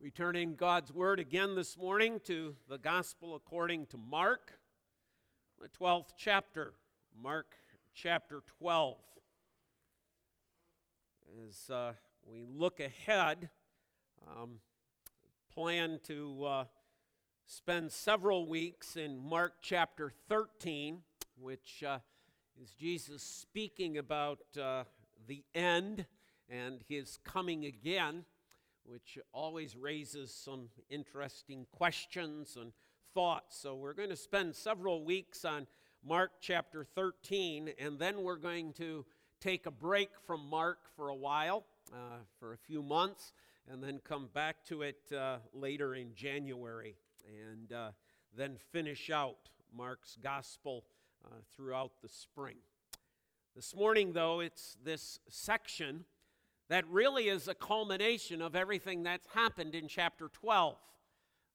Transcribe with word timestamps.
We 0.00 0.12
turn 0.12 0.36
in 0.36 0.54
God's 0.54 0.94
Word 0.94 1.18
again 1.18 1.56
this 1.56 1.76
morning 1.76 2.20
to 2.26 2.54
the 2.68 2.78
Gospel 2.78 3.34
according 3.34 3.86
to 3.86 3.96
Mark, 3.96 4.52
the 5.60 5.68
12th 5.68 6.10
chapter. 6.16 6.74
Mark 7.20 7.56
chapter 7.94 8.44
12. 8.60 8.96
As 11.48 11.68
uh, 11.68 11.94
we 12.24 12.44
look 12.48 12.78
ahead, 12.78 13.50
um, 14.24 14.60
plan 15.52 15.98
to 16.04 16.44
uh, 16.44 16.64
spend 17.46 17.90
several 17.90 18.46
weeks 18.46 18.94
in 18.94 19.18
Mark 19.18 19.54
chapter 19.62 20.12
13, 20.28 21.00
which 21.40 21.82
uh, 21.84 21.98
is 22.62 22.70
Jesus 22.70 23.24
speaking 23.24 23.98
about 23.98 24.38
uh, 24.62 24.84
the 25.26 25.42
end 25.56 26.06
and 26.48 26.84
his 26.88 27.18
coming 27.24 27.64
again 27.64 28.24
which 28.88 29.18
always 29.32 29.76
raises 29.76 30.32
some 30.32 30.68
interesting 30.88 31.66
questions 31.72 32.56
and 32.58 32.72
thoughts. 33.12 33.58
So, 33.60 33.74
we're 33.74 33.92
going 33.92 34.08
to 34.08 34.16
spend 34.16 34.56
several 34.56 35.04
weeks 35.04 35.44
on 35.44 35.66
Mark 36.02 36.32
chapter 36.40 36.84
13, 36.84 37.72
and 37.78 37.98
then 37.98 38.22
we're 38.22 38.36
going 38.36 38.72
to 38.74 39.04
take 39.40 39.66
a 39.66 39.70
break 39.70 40.10
from 40.26 40.48
Mark 40.48 40.78
for 40.96 41.10
a 41.10 41.14
while, 41.14 41.64
uh, 41.92 42.20
for 42.38 42.54
a 42.54 42.56
few 42.56 42.82
months, 42.82 43.32
and 43.70 43.82
then 43.82 44.00
come 44.02 44.28
back 44.32 44.64
to 44.66 44.82
it 44.82 45.12
uh, 45.12 45.36
later 45.52 45.94
in 45.94 46.14
January, 46.14 46.96
and 47.26 47.72
uh, 47.72 47.90
then 48.34 48.56
finish 48.72 49.10
out 49.10 49.50
Mark's 49.76 50.16
gospel 50.22 50.84
uh, 51.24 51.34
throughout 51.54 51.92
the 52.02 52.08
spring. 52.08 52.56
This 53.54 53.74
morning, 53.76 54.12
though, 54.12 54.40
it's 54.40 54.76
this 54.82 55.18
section 55.28 56.04
that 56.68 56.86
really 56.88 57.28
is 57.28 57.48
a 57.48 57.54
culmination 57.54 58.42
of 58.42 58.54
everything 58.54 59.02
that's 59.02 59.26
happened 59.34 59.74
in 59.74 59.88
chapter 59.88 60.28
12. 60.28 60.76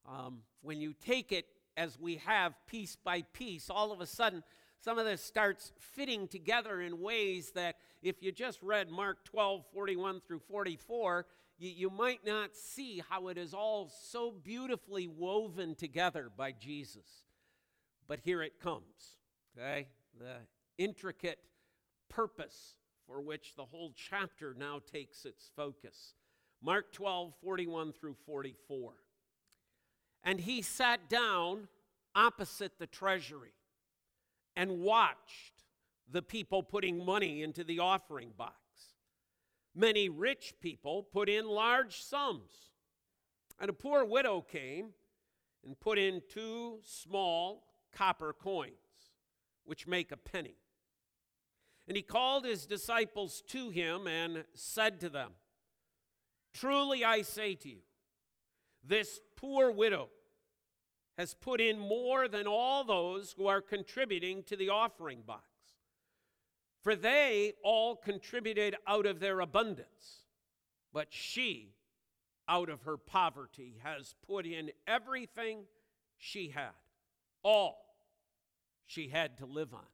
Um, 0.07 0.39
when 0.61 0.81
you 0.81 0.93
take 0.93 1.31
it 1.31 1.45
as 1.77 1.97
we 1.99 2.15
have 2.17 2.53
piece 2.67 2.95
by 2.95 3.21
piece, 3.33 3.69
all 3.69 3.91
of 3.91 4.01
a 4.01 4.05
sudden, 4.05 4.43
some 4.79 4.97
of 4.97 5.05
this 5.05 5.21
starts 5.21 5.71
fitting 5.79 6.27
together 6.27 6.81
in 6.81 6.99
ways 6.99 7.51
that 7.51 7.75
if 8.01 8.21
you 8.21 8.31
just 8.31 8.61
read 8.61 8.89
Mark 8.89 9.23
12, 9.23 9.63
41 9.73 10.21
through 10.27 10.39
44, 10.39 11.25
you, 11.57 11.69
you 11.69 11.89
might 11.89 12.25
not 12.25 12.55
see 12.55 13.01
how 13.09 13.29
it 13.29 13.37
is 13.37 13.53
all 13.53 13.89
so 13.89 14.31
beautifully 14.31 15.07
woven 15.07 15.75
together 15.75 16.29
by 16.35 16.51
Jesus. 16.51 17.23
But 18.07 18.19
here 18.19 18.41
it 18.41 18.59
comes, 18.59 19.17
okay? 19.57 19.87
The 20.19 20.35
intricate 20.77 21.39
purpose 22.09 22.75
for 23.07 23.21
which 23.21 23.55
the 23.55 23.65
whole 23.65 23.93
chapter 23.95 24.55
now 24.57 24.79
takes 24.91 25.25
its 25.25 25.51
focus. 25.55 26.15
Mark 26.61 26.93
12, 26.93 27.33
41 27.41 27.93
through 27.93 28.15
44. 28.25 28.93
And 30.23 30.39
he 30.39 30.61
sat 30.61 31.09
down 31.09 31.67
opposite 32.15 32.79
the 32.79 32.87
treasury 32.87 33.53
and 34.55 34.79
watched 34.79 35.63
the 36.09 36.21
people 36.21 36.63
putting 36.63 37.03
money 37.03 37.41
into 37.41 37.63
the 37.63 37.79
offering 37.79 38.31
box. 38.37 38.55
Many 39.75 40.07
rich 40.09 40.53
people 40.61 41.03
put 41.03 41.27
in 41.29 41.47
large 41.47 42.01
sums. 42.01 42.51
And 43.59 43.69
a 43.69 43.73
poor 43.73 44.05
widow 44.05 44.41
came 44.41 44.89
and 45.65 45.79
put 45.79 45.97
in 45.97 46.21
two 46.29 46.79
small 46.83 47.67
copper 47.91 48.33
coins, 48.33 48.73
which 49.65 49.87
make 49.87 50.11
a 50.11 50.17
penny. 50.17 50.55
And 51.87 51.97
he 51.97 52.03
called 52.03 52.45
his 52.45 52.65
disciples 52.65 53.43
to 53.47 53.69
him 53.69 54.07
and 54.07 54.45
said 54.53 54.99
to 55.01 55.09
them, 55.09 55.31
Truly 56.53 57.03
I 57.03 57.23
say 57.23 57.55
to 57.55 57.69
you, 57.69 57.79
this 58.83 59.19
poor 59.35 59.71
widow 59.71 60.09
has 61.17 61.35
put 61.35 61.61
in 61.61 61.79
more 61.79 62.27
than 62.27 62.47
all 62.47 62.83
those 62.83 63.33
who 63.37 63.47
are 63.47 63.61
contributing 63.61 64.43
to 64.43 64.55
the 64.55 64.69
offering 64.69 65.21
box. 65.25 65.43
For 66.81 66.95
they 66.95 67.53
all 67.63 67.95
contributed 67.95 68.75
out 68.87 69.05
of 69.05 69.19
their 69.19 69.39
abundance, 69.39 70.25
but 70.91 71.07
she, 71.11 71.75
out 72.47 72.69
of 72.69 72.81
her 72.81 72.97
poverty, 72.97 73.77
has 73.83 74.15
put 74.27 74.45
in 74.45 74.71
everything 74.85 75.59
she 76.17 76.49
had, 76.49 76.71
all 77.41 77.95
she 78.85 79.07
had 79.07 79.37
to 79.37 79.45
live 79.45 79.73
on. 79.73 79.92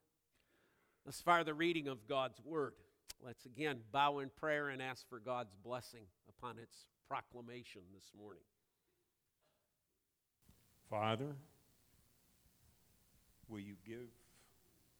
As 1.09 1.19
far 1.19 1.43
the 1.43 1.55
reading 1.55 1.87
of 1.87 2.07
God's 2.07 2.39
word, 2.45 2.73
let's 3.25 3.43
again 3.47 3.79
bow 3.91 4.19
in 4.19 4.29
prayer 4.29 4.69
and 4.69 4.79
ask 4.79 5.09
for 5.09 5.17
God's 5.17 5.55
blessing 5.63 6.03
upon 6.29 6.59
its 6.59 6.85
proclamation 7.07 7.81
this 7.95 8.11
morning. 8.15 8.43
Father, 10.87 11.35
will 13.47 13.59
you 13.59 13.73
give 13.83 14.09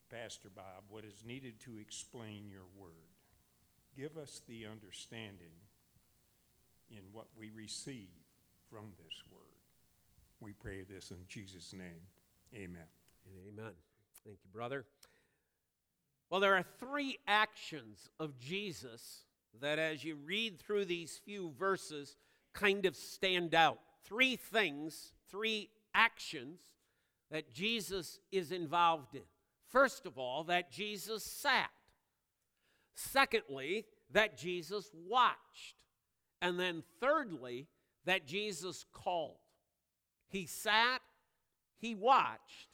Pastor 0.09 0.49
Bob 0.49 0.85
what 0.89 1.05
is 1.05 1.23
needed 1.23 1.59
to 1.59 1.77
explain 1.77 2.49
your 2.49 2.65
word? 2.75 3.13
Give 3.95 4.17
us 4.17 4.41
the 4.47 4.65
understanding 4.65 5.53
in 6.89 7.03
what 7.11 7.27
we 7.37 7.51
receive 7.51 8.09
from 8.71 8.85
this 8.97 9.23
word. 9.31 9.61
We 10.39 10.53
pray 10.53 10.85
this 10.89 11.11
in 11.11 11.19
Jesus' 11.27 11.71
name. 11.71 12.01
Amen. 12.55 12.81
And 13.27 13.59
Amen. 13.59 13.73
Thank 14.25 14.39
you, 14.43 14.49
brother. 14.51 14.85
Well, 16.29 16.41
there 16.41 16.55
are 16.55 16.65
three 16.79 17.17
actions 17.27 18.09
of 18.19 18.37
Jesus 18.37 19.23
that, 19.61 19.79
as 19.79 20.03
you 20.03 20.15
read 20.15 20.59
through 20.59 20.85
these 20.85 21.19
few 21.25 21.51
verses, 21.57 22.17
kind 22.53 22.85
of 22.85 22.95
stand 22.95 23.55
out. 23.55 23.79
Three 24.03 24.35
things, 24.35 25.11
three 25.29 25.69
actions 25.93 26.59
that 27.31 27.51
Jesus 27.51 28.19
is 28.31 28.51
involved 28.51 29.15
in. 29.15 29.23
First 29.69 30.05
of 30.05 30.17
all, 30.17 30.43
that 30.45 30.71
Jesus 30.71 31.23
sat. 31.23 31.69
Secondly, 32.95 33.85
that 34.11 34.37
Jesus 34.37 34.91
watched. 35.07 35.83
And 36.41 36.59
then 36.59 36.83
thirdly, 36.99 37.67
that 38.05 38.27
Jesus 38.27 38.85
called. 38.93 39.37
He 40.27 40.45
sat, 40.45 40.99
he 41.79 41.95
watched, 41.95 42.69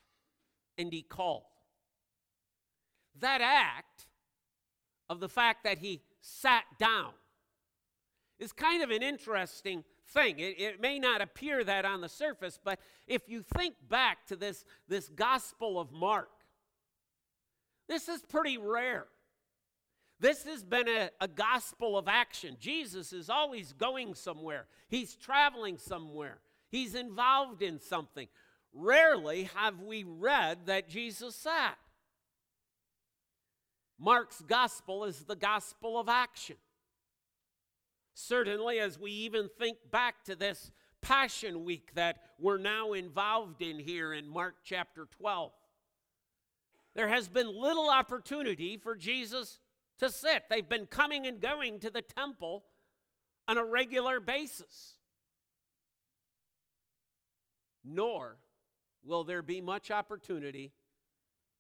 and 0.78 0.92
he 0.92 1.02
called 1.02 1.44
that 3.20 3.42
act 3.42 4.08
of 5.09 5.20
the 5.20 5.30
fact 5.30 5.64
that 5.64 5.78
he 5.78 6.02
sat 6.22 6.64
down 6.80 7.12
is 8.40 8.52
kind 8.52 8.84
of 8.84 8.90
an 8.90 9.02
interesting 9.02 9.84
thing. 10.09 10.40
It, 10.40 10.59
it, 10.59 10.81
may 10.81 11.00
not 11.00 11.22
appear 11.22 11.64
that 11.64 11.86
on 11.86 12.02
the 12.02 12.09
surface, 12.09 12.59
but 12.64 12.80
if 13.08 13.28
you 13.28 13.42
think 13.42 13.75
back 13.90 14.25
to 14.28 14.36
this, 14.36 14.66
this 14.88 15.09
Gospel 15.09 15.80
of 15.80 15.92
Mark, 15.92 16.30
this 17.88 18.09
is 18.09 18.22
pretty 18.22 18.58
rare. 18.58 19.06
This 20.20 20.44
has 20.46 20.64
been 20.64 20.88
a, 20.88 21.09
a 21.20 21.28
gospel 21.28 21.98
of 21.98 22.08
action. 22.08 22.56
Jesus 22.59 23.12
is 23.12 23.30
always 23.30 23.74
going 23.74 24.16
somewhere, 24.16 24.66
he's 24.88 25.16
traveling 25.16 25.78
somewhere, 25.78 26.40
he's 26.70 26.96
involved 26.96 27.62
in 27.62 27.80
something. 27.80 28.28
Rarely 28.74 29.50
have 29.56 29.80
we 29.80 30.04
read 30.04 30.66
that 30.66 30.90
Jesus 30.90 31.36
sat. 31.36 31.78
Mark's 34.00 34.41
gospel 34.41 35.06
is 35.06 35.19
the 35.23 35.35
gospel 35.35 35.97
of 36.00 36.09
action. 36.09 36.57
Certainly, 38.13 38.79
as 38.79 39.00
we 39.00 39.11
even 39.11 39.50
think 39.59 39.78
back 39.91 40.23
to 40.25 40.35
this 40.35 40.72
Passion 41.01 41.66
Week 41.66 41.94
that 41.95 42.17
we're 42.39 42.57
now 42.57 42.94
involved 42.94 43.61
in 43.61 43.79
here 43.79 44.13
in 44.13 44.28
Mark 44.28 44.56
chapter 44.63 45.07
12, 45.17 45.51
there 46.95 47.09
has 47.09 47.28
been 47.28 47.47
little 47.47 47.89
opportunity 47.89 48.78
for 48.78 48.95
Jesus 48.95 49.59
to 50.00 50.09
sit. 50.09 50.44
They've 50.50 50.67
been 50.67 50.88
coming 50.88 51.27
and 51.27 51.41
going 51.41 51.79
to 51.79 51.89
the 51.89 52.01
temple 52.01 52.63
on 53.47 53.57
a 53.57 53.66
regular 53.66 54.19
basis. 54.19 54.94
Nor 57.83 58.38
will 59.03 59.24
there 59.24 59.44
be 59.44 59.62
much 59.62 59.91
opportunity 59.91 60.71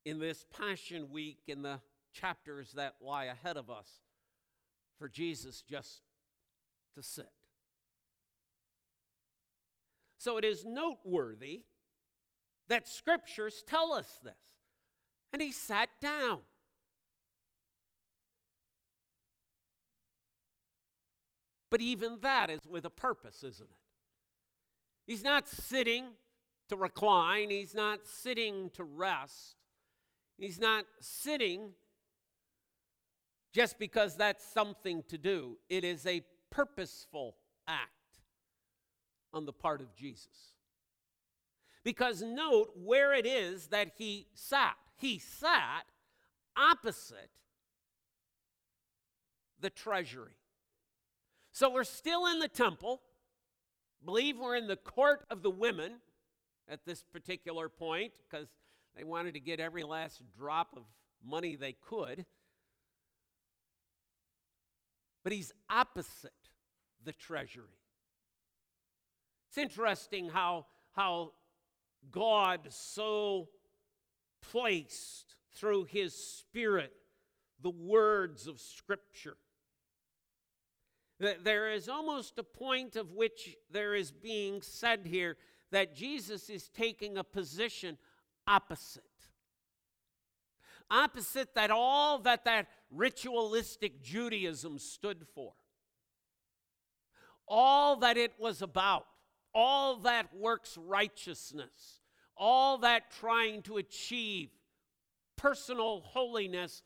in 0.05 0.19
this 0.19 0.45
Passion 0.57 1.11
Week 1.11 1.39
in 1.47 1.61
the 1.61 1.79
chapters 2.15 2.71
that 2.75 2.95
lie 3.01 3.25
ahead 3.25 3.57
of 3.57 3.69
us 3.69 3.99
for 4.97 5.09
Jesus 5.09 5.61
just 5.61 6.01
to 6.95 7.03
sit. 7.03 7.29
So 10.17 10.37
it 10.37 10.45
is 10.45 10.65
noteworthy 10.65 11.63
that 12.67 12.87
scriptures 12.87 13.63
tell 13.67 13.93
us 13.93 14.19
this. 14.23 14.33
And 15.33 15.41
he 15.41 15.51
sat 15.51 15.89
down. 16.01 16.39
But 21.69 21.81
even 21.81 22.19
that 22.21 22.49
is 22.49 22.61
with 22.67 22.85
a 22.85 22.89
purpose, 22.89 23.43
isn't 23.43 23.69
it? 23.69 23.77
He's 25.05 25.23
not 25.23 25.47
sitting 25.47 26.05
to 26.69 26.77
recline, 26.77 27.49
he's 27.49 27.75
not 27.75 28.07
sitting 28.07 28.71
to 28.71 28.83
rest, 28.83 29.57
he's 30.37 30.59
not 30.59 30.85
sitting 30.99 31.71
just 33.55 33.79
because 33.79 34.17
that's 34.17 34.45
something 34.45 35.01
to 35.07 35.17
do. 35.17 35.57
It 35.69 35.85
is 35.85 36.05
a 36.05 36.21
purposeful 36.51 37.37
act. 37.65 37.89
on 39.33 39.45
the 39.45 39.53
part 39.53 39.81
of 39.81 39.93
Jesus. 39.95 40.53
Because 41.83 42.21
note 42.21 42.71
where 42.81 43.13
it 43.13 43.25
is 43.25 43.67
that 43.67 43.91
he 43.97 44.27
sat. 44.33 44.75
He 44.97 45.19
sat 45.19 45.83
opposite 46.55 47.29
the 49.59 49.69
treasury. 49.69 50.37
So 51.51 51.69
we're 51.69 51.83
still 51.83 52.27
in 52.27 52.39
the 52.39 52.47
temple. 52.47 53.01
Believe 54.05 54.37
we're 54.37 54.55
in 54.55 54.67
the 54.67 54.77
court 54.77 55.25
of 55.29 55.43
the 55.43 55.49
women 55.49 55.95
at 56.69 56.85
this 56.85 57.03
particular 57.03 57.67
point 57.67 58.13
because 58.29 58.47
they 58.95 59.03
wanted 59.03 59.33
to 59.33 59.41
get 59.41 59.59
every 59.59 59.83
last 59.83 60.21
drop 60.37 60.69
of 60.77 60.83
money 61.25 61.57
they 61.57 61.73
could. 61.73 62.25
But 65.25 65.33
he's 65.33 65.51
opposite 65.71 66.31
the 67.03 67.11
treasury. 67.11 67.81
It's 69.49 69.57
interesting 69.57 70.29
how, 70.29 70.67
how 70.91 71.31
God 72.11 72.67
so 72.69 73.49
placed 74.51 75.35
through 75.55 75.85
his 75.85 76.13
Spirit 76.13 76.93
the 77.59 77.71
words 77.71 78.45
of 78.45 78.59
Scripture. 78.59 79.37
There 81.17 81.71
is 81.71 81.89
almost 81.89 82.37
a 82.37 82.43
point 82.43 82.95
of 82.95 83.13
which 83.13 83.55
there 83.71 83.95
is 83.95 84.11
being 84.11 84.61
said 84.61 85.07
here 85.07 85.37
that 85.71 85.95
Jesus 85.95 86.51
is 86.51 86.69
taking 86.69 87.17
a 87.17 87.23
position 87.23 87.97
opposite. 88.45 89.03
Opposite 90.91 91.55
that 91.55 91.71
all 91.71 92.19
that 92.19 92.45
that 92.45 92.67
ritualistic 92.95 94.01
Judaism 94.01 94.79
stood 94.79 95.25
for. 95.33 95.53
All 97.47 97.97
that 97.97 98.17
it 98.17 98.33
was 98.39 98.61
about. 98.61 99.05
All 99.53 99.97
that 99.97 100.35
works 100.35 100.77
righteousness. 100.77 102.01
All 102.35 102.79
that 102.79 103.11
trying 103.11 103.61
to 103.63 103.77
achieve 103.77 104.49
personal 105.37 106.01
holiness 106.01 106.81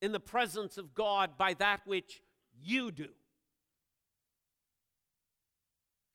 in 0.00 0.12
the 0.12 0.20
presence 0.20 0.78
of 0.78 0.94
God 0.94 1.36
by 1.36 1.54
that 1.54 1.80
which 1.84 2.22
you 2.60 2.90
do. 2.90 3.08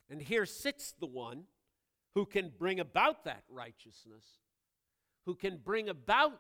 And 0.10 0.22
here 0.22 0.46
sits 0.46 0.94
the 1.00 1.08
one 1.08 1.44
who 2.16 2.26
can 2.26 2.52
bring 2.58 2.80
about 2.80 3.26
that 3.26 3.44
righteousness, 3.50 4.26
who 5.26 5.36
can 5.36 5.58
bring 5.58 5.90
about 5.90 6.40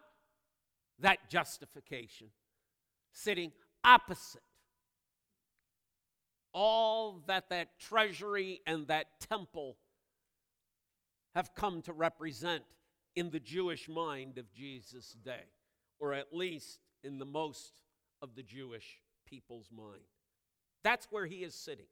that 1.00 1.30
justification, 1.30 2.28
sitting 3.14 3.52
opposite 3.84 4.42
all 6.54 7.24
that 7.28 7.50
that 7.50 7.80
treasury 7.80 8.62
and 8.68 8.88
that 8.88 9.08
temple 9.20 9.78
have 11.36 11.54
come 11.56 11.82
to 11.82 11.94
represent 11.94 12.64
in 13.16 13.32
the 13.32 13.40
Jewish 13.40 13.90
mind 13.90 14.38
of 14.38 14.52
Jesus' 14.54 15.16
day, 15.24 15.46
or 16.00 16.14
at 16.14 16.34
least 16.34 16.80
in 17.04 17.18
the 17.18 17.26
most 17.26 17.82
of 18.22 18.36
the 18.36 18.44
Jewish 18.44 19.00
people's 19.26 19.70
mind. 19.76 20.04
That's 20.84 21.08
where 21.10 21.26
he 21.26 21.38
is 21.38 21.56
sitting. 21.56 21.88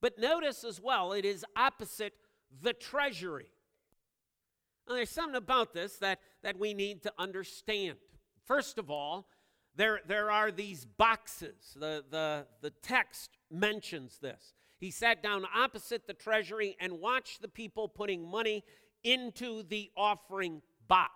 But 0.00 0.18
notice 0.18 0.64
as 0.64 0.80
well, 0.80 1.12
it 1.12 1.24
is 1.24 1.44
opposite 1.56 2.14
the 2.62 2.72
treasury. 2.72 3.50
Now, 4.88 4.94
there's 4.94 5.10
something 5.10 5.36
about 5.36 5.72
this 5.72 5.96
that, 5.96 6.18
that 6.42 6.58
we 6.58 6.74
need 6.74 7.02
to 7.02 7.12
understand. 7.18 7.96
First 8.44 8.78
of 8.78 8.90
all, 8.90 9.28
there, 9.76 10.00
there 10.06 10.30
are 10.30 10.50
these 10.50 10.84
boxes. 10.84 11.76
The, 11.76 12.04
the, 12.10 12.46
the 12.60 12.70
text 12.82 13.30
mentions 13.50 14.18
this. 14.18 14.54
He 14.78 14.90
sat 14.90 15.22
down 15.22 15.44
opposite 15.54 16.06
the 16.06 16.14
treasury 16.14 16.76
and 16.80 17.00
watched 17.00 17.42
the 17.42 17.48
people 17.48 17.88
putting 17.88 18.28
money 18.28 18.64
into 19.02 19.62
the 19.62 19.90
offering 19.96 20.62
box. 20.86 21.12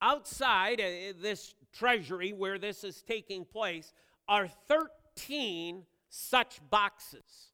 Outside 0.00 0.80
uh, 0.80 1.12
this 1.20 1.54
treasury 1.72 2.32
where 2.32 2.58
this 2.58 2.84
is 2.84 3.02
taking 3.02 3.44
place 3.44 3.92
are 4.28 4.48
13 4.68 5.84
such 6.08 6.60
boxes. 6.70 7.50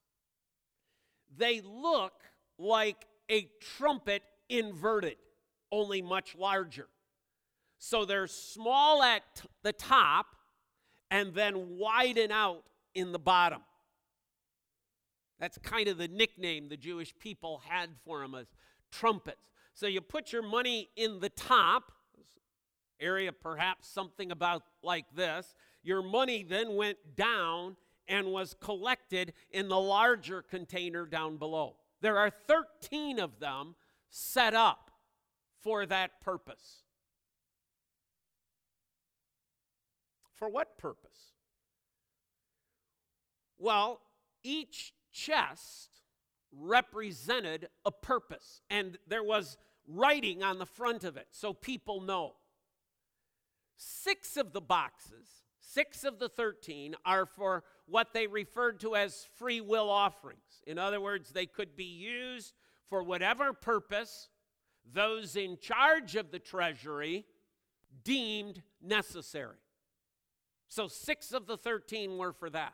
They 1.37 1.60
look 1.60 2.12
like 2.58 3.06
a 3.31 3.48
trumpet 3.76 4.22
inverted, 4.48 5.16
only 5.70 6.02
much 6.02 6.37
larger. 6.37 6.88
So 7.84 8.05
they're 8.05 8.29
small 8.29 9.02
at 9.02 9.25
the 9.64 9.73
top 9.73 10.37
and 11.11 11.34
then 11.34 11.79
widen 11.79 12.31
out 12.31 12.62
in 12.94 13.11
the 13.11 13.19
bottom. 13.19 13.61
That's 15.40 15.58
kind 15.58 15.88
of 15.88 15.99
the 15.99 16.06
nickname 16.06 16.69
the 16.69 16.76
Jewish 16.76 17.12
people 17.19 17.61
had 17.69 17.90
for 18.05 18.20
them 18.20 18.37
as 18.37 18.46
trumpets. 18.93 19.50
So 19.75 19.88
you 19.88 20.00
put 20.00 20.32
your 20.32 20.44
money 20.44 20.90
in 20.94 21.19
the 21.19 21.29
top, 21.29 21.90
area 23.00 23.32
perhaps 23.32 23.88
something 23.88 24.31
about 24.31 24.62
like 24.84 25.06
this. 25.17 25.52
Your 25.82 26.02
money 26.02 26.44
then 26.44 26.76
went 26.76 26.99
down 27.17 27.76
and 28.06 28.29
was 28.29 28.55
collected 28.61 29.32
in 29.50 29.67
the 29.67 29.81
larger 29.81 30.40
container 30.40 31.05
down 31.05 31.37
below. 31.37 31.75
There 32.00 32.17
are 32.17 32.31
13 32.31 33.19
of 33.19 33.40
them 33.40 33.75
set 34.08 34.55
up 34.55 34.93
for 35.61 35.84
that 35.87 36.20
purpose. 36.20 36.81
For 40.43 40.49
what 40.49 40.77
purpose? 40.77 41.35
Well, 43.59 44.00
each 44.43 44.93
chest 45.12 46.00
represented 46.50 47.69
a 47.85 47.93
purpose, 47.93 48.61
and 48.69 48.99
there 49.06 49.23
was 49.23 49.56
writing 49.87 50.43
on 50.43 50.59
the 50.59 50.67
front 50.67 51.05
of 51.05 51.17
it 51.17 51.29
so 51.31 51.53
people 51.53 52.00
know. 52.00 52.33
Six 53.77 54.37
of 54.37 54.53
the 54.53 54.61
boxes, 54.61 55.44
six 55.61 56.03
of 56.03 56.19
the 56.19 56.29
13, 56.29 56.97
are 57.05 57.25
for 57.25 57.62
what 57.87 58.12
they 58.12 58.27
referred 58.27 58.81
to 58.81 58.97
as 58.97 59.29
free 59.39 59.61
will 59.61 59.89
offerings. 59.89 60.61
In 60.67 60.77
other 60.77 61.00
words, 61.00 61.31
they 61.31 61.47
could 61.47 61.77
be 61.77 61.85
used 61.85 62.53
for 62.89 63.05
whatever 63.05 63.53
purpose 63.53 64.29
those 64.93 65.37
in 65.37 65.56
charge 65.59 66.17
of 66.17 66.33
the 66.33 66.41
treasury 66.41 67.27
deemed 68.03 68.61
necessary. 68.83 69.62
So, 70.74 70.88
six 70.88 71.32
of 71.34 71.46
the 71.46 71.58
13 71.58 72.16
were 72.16 72.32
for 72.32 72.48
that. 72.48 72.72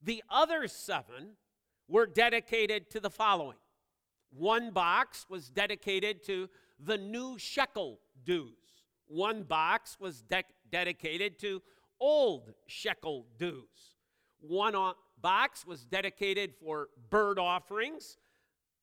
The 0.00 0.22
other 0.30 0.68
seven 0.68 1.30
were 1.88 2.06
dedicated 2.06 2.88
to 2.90 3.00
the 3.00 3.10
following 3.10 3.56
one 4.30 4.70
box 4.70 5.26
was 5.28 5.50
dedicated 5.50 6.22
to 6.26 6.48
the 6.78 6.96
new 6.96 7.36
shekel 7.36 7.98
dues, 8.24 8.84
one 9.08 9.42
box 9.42 9.96
was 9.98 10.22
de- 10.22 10.44
dedicated 10.70 11.40
to 11.40 11.60
old 11.98 12.52
shekel 12.68 13.26
dues, 13.40 13.96
one 14.38 14.76
o- 14.76 14.94
box 15.20 15.66
was 15.66 15.84
dedicated 15.84 16.54
for 16.54 16.90
bird 17.10 17.40
offerings. 17.40 18.18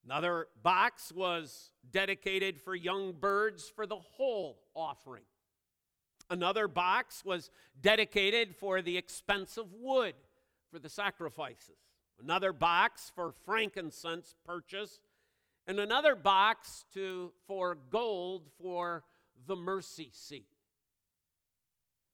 Another 0.04 0.50
box 0.62 1.14
was 1.14 1.72
dedicated 1.92 2.60
for 2.60 2.76
young 2.76 3.14
birds 3.14 3.72
for 3.74 3.88
the 3.88 3.96
whole 3.96 4.60
offering. 4.76 5.24
Another 6.30 6.68
box 6.68 7.24
was 7.24 7.50
dedicated 7.82 8.56
for 8.56 8.82
the 8.82 8.98
expense 8.98 9.58
of 9.58 9.74
wood 9.74 10.14
for 10.72 10.80
the 10.80 10.90
sacrifices. 10.90 11.78
Another 12.22 12.52
box 12.52 13.12
for 13.16 13.32
frankincense 13.46 14.36
purchase. 14.46 15.00
And 15.68 15.80
another 15.80 16.16
box 16.16 16.86
to, 16.94 17.32
for 17.46 17.76
gold 17.90 18.50
for 18.62 19.04
the 19.46 19.56
mercy 19.56 20.10
seat. 20.14 20.48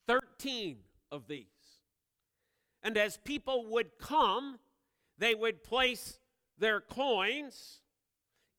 13 0.08 0.78
of 1.12 1.28
these. 1.28 1.46
And 2.82 2.98
as 2.98 3.18
people 3.18 3.66
would 3.72 3.98
come, 4.00 4.60
they 5.18 5.34
would 5.34 5.64
place 5.64 6.20
their 6.58 6.82
coins 6.82 7.80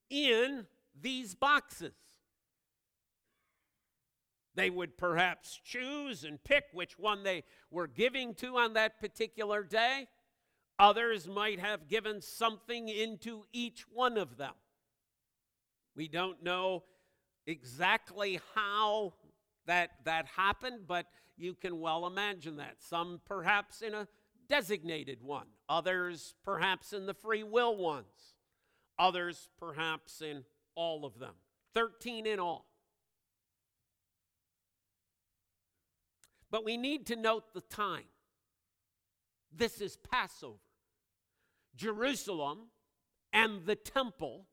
in 0.08 0.66
these 1.00 1.34
boxes. 1.34 1.92
They 4.54 4.70
would 4.70 4.96
perhaps 4.96 5.60
choose 5.64 6.24
and 6.24 6.42
pick 6.42 6.64
which 6.72 6.98
one 6.98 7.22
they 7.22 7.44
were 7.70 7.86
giving 7.86 8.34
to 8.36 8.56
on 8.56 8.74
that 8.74 9.00
particular 9.00 9.62
day. 9.62 10.06
Others 10.78 11.28
might 11.28 11.60
have 11.60 11.88
given 11.88 12.20
something 12.20 12.88
into 12.88 13.44
each 13.52 13.84
one 13.92 14.16
of 14.16 14.36
them. 14.36 14.54
We 15.96 16.08
don't 16.08 16.42
know 16.42 16.84
exactly 17.46 18.40
how 18.54 19.14
that, 19.66 19.90
that 20.04 20.26
happened, 20.36 20.86
but 20.86 21.06
you 21.36 21.54
can 21.54 21.80
well 21.80 22.06
imagine 22.06 22.56
that. 22.56 22.76
Some 22.78 23.20
perhaps 23.24 23.82
in 23.82 23.94
a 23.94 24.08
designated 24.48 25.22
one, 25.22 25.46
others 25.68 26.34
perhaps 26.44 26.92
in 26.92 27.06
the 27.06 27.14
free 27.14 27.42
will 27.42 27.76
ones, 27.76 28.34
others 28.98 29.48
perhaps 29.58 30.20
in 30.20 30.44
all 30.74 31.04
of 31.04 31.18
them. 31.18 31.34
13 31.74 32.26
in 32.26 32.38
all. 32.38 32.66
But 36.54 36.64
we 36.64 36.76
need 36.76 37.06
to 37.06 37.16
note 37.16 37.52
the 37.52 37.62
time. 37.62 38.04
This 39.52 39.80
is 39.80 39.96
Passover. 39.96 40.60
Jerusalem 41.74 42.68
and 43.32 43.66
the 43.66 43.74
temple 43.74 44.46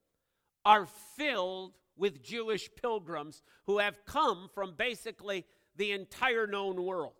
are 0.65 0.88
filled 1.15 1.74
with 1.96 2.24
Jewish 2.24 2.72
pilgrims 2.81 3.43
who 3.67 3.77
have 3.77 4.03
come 4.08 4.50
from 4.55 4.74
basically 4.75 5.46
the 5.75 5.91
entire 5.91 6.48
known 6.48 6.84
world. 6.84 7.13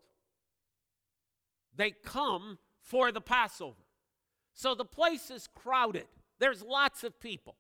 They 1.76 1.92
come 1.92 2.58
for 2.82 3.12
the 3.12 3.22
Passover. 3.22 3.86
So 4.56 4.74
the 4.74 4.84
place 4.84 5.30
is 5.30 5.48
crowded. 5.54 6.08
There's 6.40 6.64
lots 6.64 7.04
of 7.04 7.20
people. 7.20 7.56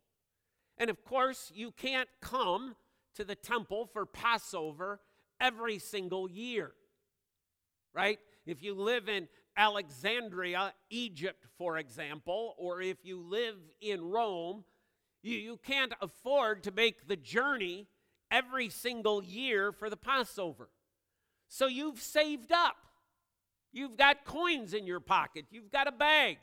And 0.79 0.89
of 0.89 1.05
course, 1.05 1.51
you 1.53 1.69
can't 1.69 2.09
come 2.19 2.75
to 3.13 3.23
the 3.23 3.35
temple 3.35 3.85
for 3.93 4.07
Passover 4.07 5.01
every 5.39 5.77
single 5.77 6.27
year, 6.27 6.71
right? 7.93 8.19
If 8.45 8.63
you 8.63 8.73
live 8.73 9.09
in 9.09 9.27
Alexandria, 9.55 10.73
Egypt, 10.89 11.45
for 11.57 11.77
example, 11.77 12.55
or 12.57 12.81
if 12.81 12.97
you 13.03 13.21
live 13.21 13.57
in 13.81 14.09
Rome, 14.09 14.63
you, 15.21 15.37
you 15.37 15.57
can't 15.57 15.93
afford 16.01 16.63
to 16.63 16.71
make 16.71 17.07
the 17.07 17.15
journey 17.15 17.87
every 18.29 18.69
single 18.69 19.23
year 19.23 19.71
for 19.71 19.89
the 19.89 19.97
Passover. 19.97 20.69
So 21.47 21.67
you've 21.67 21.99
saved 21.99 22.51
up. 22.51 22.77
You've 23.73 23.97
got 23.97 24.25
coins 24.25 24.73
in 24.73 24.87
your 24.87 24.99
pocket. 24.99 25.45
You've 25.51 25.71
got 25.71 25.87
a 25.87 25.91
bag. 25.91 26.37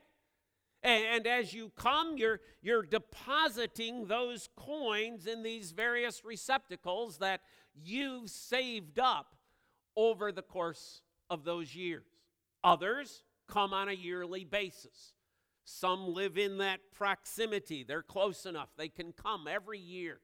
And, 0.82 1.04
and 1.04 1.26
as 1.26 1.52
you 1.52 1.72
come, 1.76 2.16
you're, 2.16 2.40
you're 2.62 2.82
depositing 2.82 4.06
those 4.06 4.48
coins 4.56 5.26
in 5.26 5.42
these 5.42 5.72
various 5.72 6.24
receptacles 6.24 7.18
that 7.18 7.40
you've 7.74 8.30
saved 8.30 8.98
up 8.98 9.34
over 9.96 10.30
the 10.30 10.42
course 10.42 11.02
of 11.30 11.44
those 11.44 11.74
years. 11.74 12.04
Others 12.64 13.22
come 13.48 13.72
on 13.72 13.88
a 13.88 13.92
yearly 13.92 14.44
basis. 14.44 15.12
Some 15.64 16.14
live 16.14 16.38
in 16.38 16.58
that 16.58 16.80
proximity. 16.92 17.84
They're 17.84 18.02
close 18.02 18.46
enough. 18.46 18.70
They 18.76 18.88
can 18.88 19.12
come 19.12 19.46
every 19.46 19.78
year. 19.78 20.18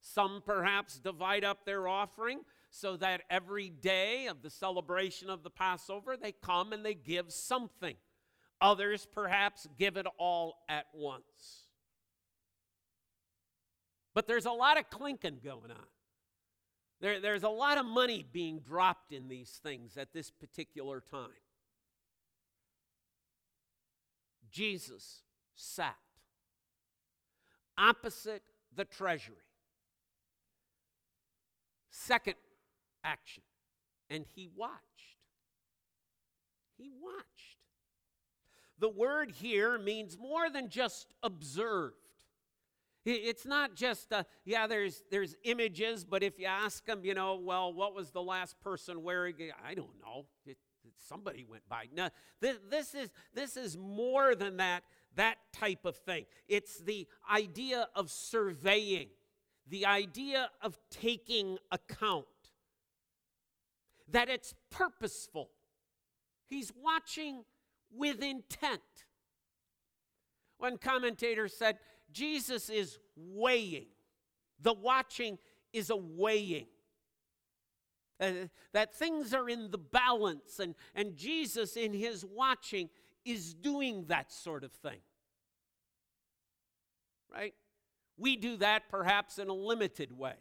Some 0.00 0.42
perhaps 0.44 0.98
divide 0.98 1.44
up 1.44 1.64
their 1.64 1.86
offering 1.86 2.40
so 2.70 2.96
that 2.96 3.22
every 3.30 3.68
day 3.68 4.26
of 4.26 4.42
the 4.42 4.50
celebration 4.50 5.28
of 5.30 5.42
the 5.42 5.50
Passover, 5.50 6.16
they 6.16 6.32
come 6.32 6.72
and 6.72 6.84
they 6.84 6.94
give 6.94 7.32
something. 7.32 7.96
Others 8.60 9.06
perhaps 9.12 9.68
give 9.78 9.96
it 9.96 10.06
all 10.18 10.58
at 10.68 10.86
once. 10.94 11.66
But 14.14 14.26
there's 14.26 14.46
a 14.46 14.52
lot 14.52 14.78
of 14.78 14.90
clinking 14.90 15.38
going 15.44 15.70
on. 15.70 15.86
There, 17.00 17.20
there's 17.20 17.44
a 17.44 17.48
lot 17.48 17.78
of 17.78 17.86
money 17.86 18.24
being 18.32 18.60
dropped 18.60 19.12
in 19.12 19.28
these 19.28 19.60
things 19.62 19.96
at 19.96 20.12
this 20.12 20.30
particular 20.30 21.02
time. 21.10 21.30
Jesus 24.50 25.22
sat 25.54 25.96
opposite 27.76 28.42
the 28.74 28.84
treasury. 28.84 29.36
Second 31.90 32.34
action, 33.04 33.42
and 34.10 34.24
he 34.34 34.48
watched. 34.54 34.72
He 36.76 36.90
watched. 37.00 37.58
The 38.78 38.88
word 38.88 39.32
here 39.32 39.78
means 39.78 40.16
more 40.18 40.50
than 40.50 40.68
just 40.68 41.14
observed. 41.22 41.96
It's 43.10 43.46
not 43.46 43.74
just, 43.74 44.12
uh, 44.12 44.24
yeah, 44.44 44.66
there's, 44.66 45.02
there's 45.10 45.34
images, 45.44 46.04
but 46.04 46.22
if 46.22 46.38
you 46.38 46.44
ask 46.44 46.84
them, 46.84 47.00
you 47.04 47.14
know, 47.14 47.36
well, 47.36 47.72
what 47.72 47.94
was 47.94 48.10
the 48.10 48.22
last 48.22 48.60
person 48.60 49.02
wearing? 49.02 49.34
I 49.66 49.74
don't 49.74 49.98
know. 50.04 50.26
It, 50.44 50.58
it, 50.84 50.92
somebody 51.08 51.46
went 51.48 51.66
by. 51.68 51.86
No, 51.94 52.10
this, 52.40 52.58
this, 52.68 52.94
is, 52.94 53.10
this 53.34 53.56
is 53.56 53.78
more 53.78 54.34
than 54.34 54.58
that, 54.58 54.82
that 55.14 55.38
type 55.54 55.86
of 55.86 55.96
thing. 55.96 56.26
It's 56.48 56.80
the 56.80 57.06
idea 57.32 57.88
of 57.94 58.10
surveying, 58.10 59.08
the 59.66 59.86
idea 59.86 60.50
of 60.60 60.78
taking 60.90 61.56
account, 61.72 62.26
that 64.10 64.28
it's 64.28 64.54
purposeful. 64.70 65.48
He's 66.46 66.72
watching 66.82 67.44
with 67.90 68.22
intent. 68.22 68.82
One 70.58 70.76
commentator 70.76 71.48
said, 71.48 71.78
Jesus 72.12 72.70
is 72.70 72.98
weighing. 73.16 73.86
The 74.60 74.72
watching 74.72 75.38
is 75.72 75.90
a 75.90 75.96
weighing. 75.96 76.66
Uh, 78.20 78.32
that 78.72 78.94
things 78.94 79.32
are 79.32 79.48
in 79.48 79.70
the 79.70 79.78
balance, 79.78 80.58
and, 80.58 80.74
and 80.94 81.16
Jesus, 81.16 81.76
in 81.76 81.92
his 81.92 82.24
watching, 82.24 82.88
is 83.24 83.54
doing 83.54 84.06
that 84.08 84.32
sort 84.32 84.64
of 84.64 84.72
thing. 84.72 84.98
Right? 87.32 87.54
We 88.16 88.36
do 88.36 88.56
that 88.56 88.88
perhaps 88.88 89.38
in 89.38 89.48
a 89.48 89.54
limited 89.54 90.16
way. 90.16 90.34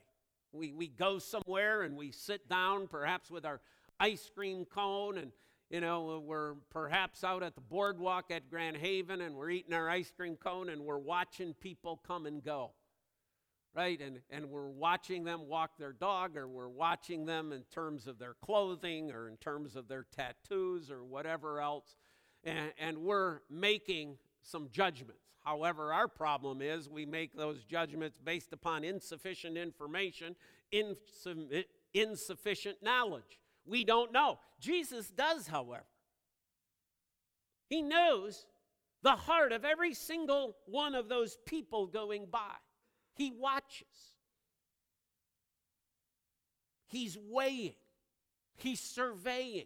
We, 0.51 0.74
we 0.74 0.88
go 0.88 1.19
somewhere 1.19 1.83
and 1.83 1.95
we 1.95 2.12
sit 2.12 2.50
down, 2.50 2.88
perhaps 2.88 3.29
with 3.29 3.45
our 3.45 3.62
ice 4.00 4.29
cream 4.33 4.65
cone, 4.65 5.17
and 5.17 5.31
you 5.69 5.81
know, 5.81 6.24
we're 6.25 6.53
perhaps 6.69 7.24
out 7.24 7.43
at 7.43 7.55
the 7.55 7.62
boardwalk 7.62 8.31
at 8.31 8.50
Grand 8.50 8.77
Haven 8.77 9.21
and 9.21 9.36
we're 9.36 9.50
eating 9.50 9.74
our 9.74 9.89
ice 9.89 10.12
cream 10.15 10.38
cone 10.38 10.69
and 10.69 10.81
we're 10.81 10.97
watching 10.97 11.53
people 11.53 12.00
come 12.07 12.25
and 12.25 12.43
go. 12.43 12.71
Right? 13.75 14.00
And, 14.01 14.21
and 14.29 14.50
we're 14.50 14.69
watching 14.69 15.24
them 15.24 15.47
walk 15.47 15.77
their 15.77 15.91
dog 15.91 16.38
or 16.38 16.47
we're 16.47 16.69
watching 16.69 17.25
them 17.25 17.51
in 17.51 17.63
terms 17.63 18.07
of 18.07 18.17
their 18.17 18.33
clothing 18.41 19.12
or 19.12 19.27
in 19.27 19.38
terms 19.38 19.75
of 19.75 19.88
their 19.88 20.05
tattoos 20.15 20.89
or 20.89 21.03
whatever 21.03 21.59
else. 21.59 21.95
And, 22.43 22.71
and 22.79 22.97
we're 23.00 23.41
making 23.50 24.17
some 24.41 24.69
judgments. 24.71 25.21
However, 25.43 25.93
our 25.93 26.07
problem 26.07 26.62
is 26.62 26.89
we 26.89 27.05
make 27.05 27.36
those 27.36 27.63
judgments 27.65 28.17
based 28.24 28.51
upon 28.51 28.83
insufficient 28.83 29.57
information, 29.57 30.36
insufficient 31.93 32.81
knowledge. 32.81 33.39
We 33.67 33.83
don't 33.83 34.12
know. 34.12 34.39
Jesus 34.59 35.09
does, 35.09 35.47
however. 35.47 35.83
He 37.69 37.81
knows 37.81 38.45
the 39.03 39.12
heart 39.12 39.51
of 39.51 39.65
every 39.65 39.93
single 39.93 40.55
one 40.65 40.95
of 40.95 41.09
those 41.09 41.38
people 41.45 41.86
going 41.88 42.27
by. 42.31 42.55
He 43.13 43.31
watches. 43.31 44.15
He's 46.88 47.17
weighing. 47.29 47.74
He's 48.55 48.79
surveying. 48.79 49.65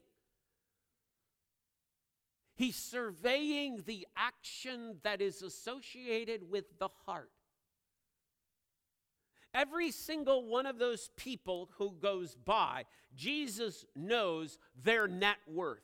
He's 2.55 2.75
surveying 2.75 3.84
the 3.86 4.08
action 4.15 4.98
that 5.03 5.22
is 5.22 5.41
associated 5.41 6.50
with 6.50 6.65
the 6.79 6.89
heart. 7.05 7.31
Every 9.53 9.91
single 9.91 10.46
one 10.48 10.65
of 10.65 10.79
those 10.79 11.10
people 11.17 11.70
who 11.77 11.91
goes 11.91 12.36
by, 12.36 12.86
Jesus 13.15 13.86
knows 13.96 14.58
their 14.81 15.08
net 15.08 15.38
worth. 15.46 15.79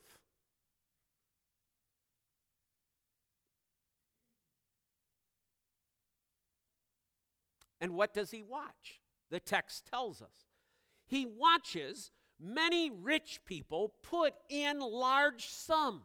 And 7.80 7.94
what 7.94 8.14
does 8.14 8.32
he 8.32 8.42
watch? 8.42 9.02
The 9.30 9.40
text 9.40 9.86
tells 9.86 10.22
us. 10.22 10.48
He 11.06 11.26
watches 11.26 12.12
many 12.40 12.90
rich 12.90 13.42
people 13.46 13.94
put 14.02 14.34
in 14.50 14.80
large 14.80 15.48
sums. 15.48 16.02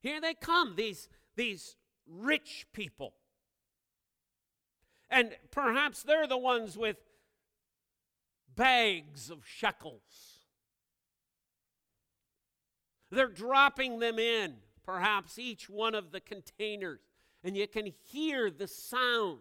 Here 0.00 0.20
they 0.20 0.34
come, 0.34 0.74
these, 0.76 1.08
these 1.34 1.76
rich 2.06 2.66
people. 2.72 3.14
And 5.10 5.30
perhaps 5.50 6.02
they're 6.02 6.26
the 6.26 6.38
ones 6.38 6.76
with 6.76 6.96
bags 8.54 9.30
of 9.30 9.46
shekels. 9.46 10.40
They're 13.10 13.28
dropping 13.28 14.00
them 14.00 14.18
in, 14.18 14.54
perhaps 14.84 15.38
each 15.38 15.70
one 15.70 15.94
of 15.94 16.10
the 16.10 16.20
containers, 16.20 17.00
and 17.44 17.56
you 17.56 17.68
can 17.68 17.92
hear 18.06 18.50
the 18.50 18.66
sound. 18.66 19.38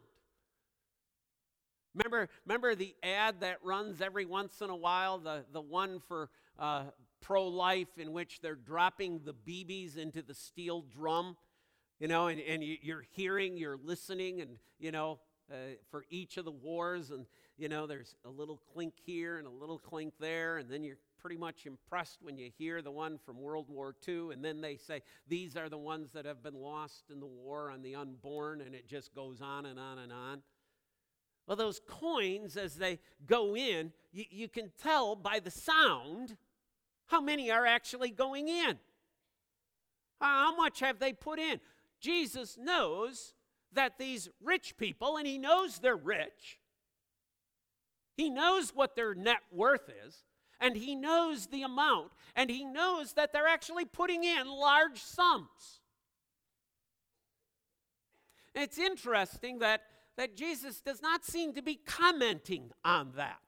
Remember, 1.96 2.30
remember 2.46 2.76
the 2.76 2.94
ad 3.02 3.40
that 3.40 3.58
runs 3.64 4.02
every 4.02 4.26
once 4.26 4.62
in 4.62 4.70
a 4.70 4.76
while, 4.76 5.18
the, 5.18 5.46
the 5.52 5.62
one 5.62 6.00
for 6.08 6.30
uh, 6.60 6.84
pro 7.22 7.48
life, 7.48 7.98
in 7.98 8.12
which 8.12 8.42
they're 8.42 8.54
dropping 8.54 9.22
the 9.24 9.34
BBs 9.34 9.98
into 9.98 10.22
the 10.22 10.34
steel 10.34 10.82
drum, 10.82 11.38
you 12.00 12.08
know, 12.08 12.28
and, 12.28 12.40
and 12.42 12.62
you're 12.64 13.06
hearing, 13.14 13.58
you're 13.58 13.80
listening, 13.82 14.42
and, 14.42 14.58
you 14.78 14.92
know, 14.92 15.20
uh, 15.52 15.76
for 15.90 16.06
each 16.10 16.38
of 16.38 16.46
the 16.46 16.52
wars. 16.52 17.12
And, 17.12 17.26
you 17.58 17.70
know, 17.70 17.88
there's 17.88 18.16
a 18.26 18.30
little 18.30 18.62
clink 18.74 18.94
here 19.06 19.38
and 19.38 19.48
a 19.48 19.52
little 19.52 19.80
clink 19.80 20.14
there. 20.20 20.58
And 20.58 20.70
then 20.70 20.84
you're 20.84 20.98
pretty 21.20 21.38
much 21.38 21.66
impressed 21.66 22.20
when 22.22 22.38
you 22.38 22.52
hear 22.58 22.82
the 22.82 22.92
one 22.92 23.18
from 23.18 23.42
World 23.42 23.70
War 23.70 23.96
II. 24.08 24.32
And 24.32 24.44
then 24.44 24.62
they 24.62 24.78
say, 24.78 25.02
these 25.28 25.56
are 25.56 25.70
the 25.70 25.78
ones 25.78 26.12
that 26.14 26.26
have 26.26 26.44
been 26.44 26.56
lost 26.56 27.06
in 27.12 27.20
the 27.20 27.26
war 27.26 27.70
on 27.72 27.82
the 27.82 27.96
unborn. 27.96 28.62
And 28.62 28.74
it 28.74 28.88
just 28.88 29.14
goes 29.14 29.42
on 29.42 29.66
and 29.66 29.80
on 29.80 30.00
and 30.00 30.12
on. 30.12 30.42
Well, 31.48 31.58
those 31.58 31.80
coins, 31.88 32.58
as 32.58 32.76
they 32.76 33.00
go 33.28 33.56
in, 33.56 33.92
you, 34.12 34.26
you 34.32 34.48
can 34.48 34.72
tell 34.82 35.16
by 35.16 35.40
the 35.40 35.52
sound 35.52 36.38
how 37.06 37.22
many 37.22 37.52
are 37.52 37.68
actually 37.68 38.10
going 38.10 38.48
in. 38.48 38.80
How 40.20 40.56
much 40.56 40.80
have 40.80 40.98
they 40.98 41.14
put 41.14 41.38
in? 41.38 41.60
Jesus 42.00 42.58
knows 42.58 43.35
that 43.76 43.98
these 43.98 44.30
rich 44.44 44.76
people, 44.78 45.18
and 45.18 45.28
he 45.28 45.38
knows 45.38 45.80
they're 45.80 45.96
rich, 45.96 46.60
he 48.18 48.30
knows 48.30 48.72
what 48.74 48.96
their 48.96 49.14
net 49.14 49.42
worth 49.52 49.90
is, 50.06 50.24
and 50.60 50.76
he 50.76 50.96
knows 50.96 51.48
the 51.48 51.64
amount, 51.64 52.12
and 52.36 52.50
he 52.50 52.64
knows 52.64 53.14
that 53.14 53.34
they're 53.34 53.48
actually 53.48 53.86
putting 53.86 54.24
in 54.24 54.48
large 54.48 55.02
sums. 55.02 55.82
It's 58.54 58.78
interesting 58.78 59.60
that, 59.60 59.82
that 60.18 60.38
Jesus 60.38 60.80
does 60.80 61.02
not 61.02 61.26
seem 61.26 61.54
to 61.54 61.62
be 61.62 61.76
commenting 61.76 62.72
on 62.86 63.12
that. 63.18 63.40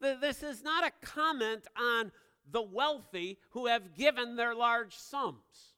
This 0.00 0.42
is 0.42 0.62
not 0.62 0.84
a 0.84 1.06
comment 1.06 1.66
on 1.78 2.12
the 2.50 2.60
wealthy 2.60 3.38
who 3.50 3.66
have 3.66 3.94
given 3.94 4.36
their 4.36 4.54
large 4.54 4.94
sums. 4.94 5.74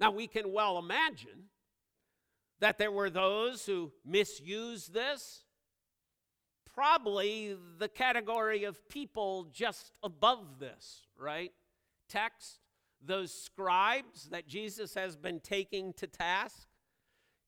Now, 0.00 0.12
we 0.12 0.28
can 0.28 0.52
well 0.52 0.78
imagine 0.78 1.50
that 2.60 2.78
there 2.78 2.92
were 2.92 3.10
those 3.10 3.66
who 3.66 3.92
misused 4.04 4.92
this. 4.92 5.42
Probably 6.74 7.56
the 7.78 7.88
category 7.88 8.64
of 8.64 8.88
people 8.88 9.48
just 9.52 9.92
above 10.02 10.58
this, 10.58 11.02
right? 11.18 11.52
Text, 12.08 12.60
those 13.04 13.32
scribes 13.32 14.28
that 14.30 14.46
Jesus 14.46 14.94
has 14.94 15.16
been 15.16 15.40
taking 15.40 15.92
to 15.94 16.06
task 16.06 16.68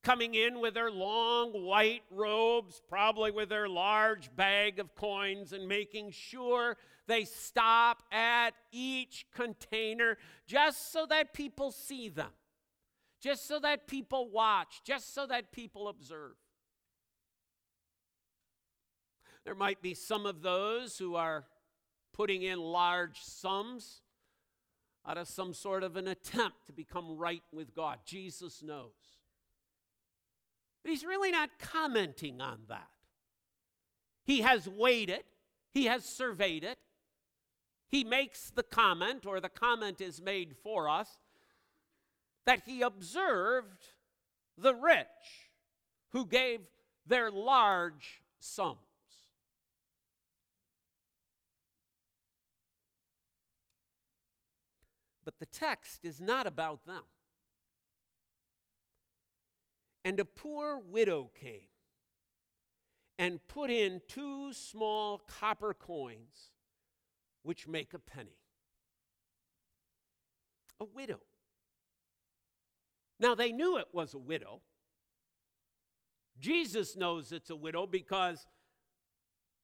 coming 0.03 0.35
in 0.35 0.61
with 0.61 0.75
their 0.75 0.91
long 0.91 1.53
white 1.65 2.03
robes, 2.11 2.81
probably 2.89 3.31
with 3.31 3.49
their 3.49 3.69
large 3.69 4.35
bag 4.35 4.79
of 4.79 4.95
coins, 4.95 5.53
and 5.53 5.69
making 5.69 6.11
sure 6.11 6.77
they 7.07 7.25
stop 7.25 8.03
at 8.11 8.51
each 8.73 9.27
container 9.35 10.17
just 10.47 10.93
so 10.93 11.07
that 11.07 11.35
people 11.35 11.71
see 11.71 12.09
them, 12.09 12.31
just 13.21 13.47
so 13.47 13.59
that 13.61 13.87
people 13.87 14.31
watch, 14.31 14.81
just 14.85 15.15
so 15.15 15.27
that 15.27 15.53
people 15.53 15.89
observe. 15.89 16.37
There 19.45 19.55
might 19.55 19.83
be 19.83 19.95
some 19.95 20.27
of 20.27 20.43
those 20.43 20.99
who 20.99 21.17
are 21.17 21.45
putting 22.13 22.43
in 22.43 22.59
large 22.59 23.21
sums 23.21 24.03
out 25.07 25.17
of 25.17 25.29
some 25.29 25.55
sort 25.55 25.83
of 25.83 25.97
an 25.97 26.09
attempt 26.09 26.67
to 26.67 26.73
become 26.73 27.17
right 27.17 27.43
with 27.53 27.75
God. 27.75 27.99
Jesus 28.05 28.63
knows. 28.63 28.93
But 30.83 30.91
he's 30.91 31.05
really 31.05 31.31
not 31.31 31.51
commenting 31.59 32.41
on 32.41 32.61
that. 32.69 32.89
He 34.25 34.43
has 34.43 34.69
weighed 34.69 35.11
it, 35.11 35.25
he 35.73 35.87
has 35.87 36.05
surveyed 36.05 36.65
it. 36.65 36.79
He 37.89 38.05
makes 38.05 38.51
the 38.51 38.63
comment, 38.63 39.27
or 39.27 39.41
the 39.41 39.49
comment 39.49 40.01
is 40.01 40.23
made 40.23 40.55
for 40.63 40.89
us, 40.89 41.19
that 42.51 42.63
he 42.67 42.83
observed 42.83 43.93
the 44.59 44.75
rich 44.75 45.07
who 46.09 46.27
gave 46.27 46.59
their 47.07 47.31
large 47.31 48.23
sums. 48.41 48.79
But 55.25 55.39
the 55.39 55.47
text 55.47 56.01
is 56.03 56.21
not 56.21 56.49
about 56.49 56.87
them. 56.87 57.05
And 60.05 60.19
a 60.19 60.25
poor 60.25 60.77
widow 60.77 61.31
came 61.41 61.69
and 63.17 63.39
put 63.47 63.71
in 63.71 64.01
two 64.09 64.53
small 64.53 65.23
copper 65.39 65.73
coins, 65.73 66.51
which 67.45 67.69
make 67.69 67.95
a 67.95 68.01
penny. 68.01 68.41
A 70.81 70.85
widow. 70.85 71.21
Now, 73.21 73.35
they 73.35 73.53
knew 73.53 73.77
it 73.77 73.89
was 73.93 74.15
a 74.15 74.19
widow. 74.19 74.63
Jesus 76.41 76.97
knows 76.97 77.33
it's 77.33 77.51
a 77.51 77.57
widow 77.57 77.87
because 77.87 78.47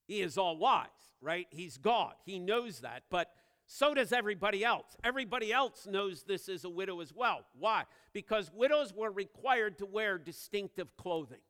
he 0.07 0.21
is 0.21 0.37
all 0.39 0.59
wise, 0.59 0.87
right? 1.21 1.47
He's 1.51 1.79
God. 1.79 2.13
He 2.25 2.39
knows 2.39 2.81
that. 2.81 3.05
But 3.11 3.31
so 3.67 3.95
does 3.95 4.13
everybody 4.13 4.65
else. 4.65 4.97
Everybody 5.03 5.53
else 5.53 5.87
knows 5.87 6.23
this 6.23 6.49
is 6.49 6.65
a 6.65 6.71
widow 6.71 7.01
as 7.01 7.13
well. 7.15 7.41
Why? 7.59 7.85
Because 8.13 8.51
widows 8.55 8.93
were 8.95 9.11
required 9.11 9.79
to 9.79 9.87
wear 9.87 10.19
distinctive 10.19 10.97
clothing. 10.97 11.41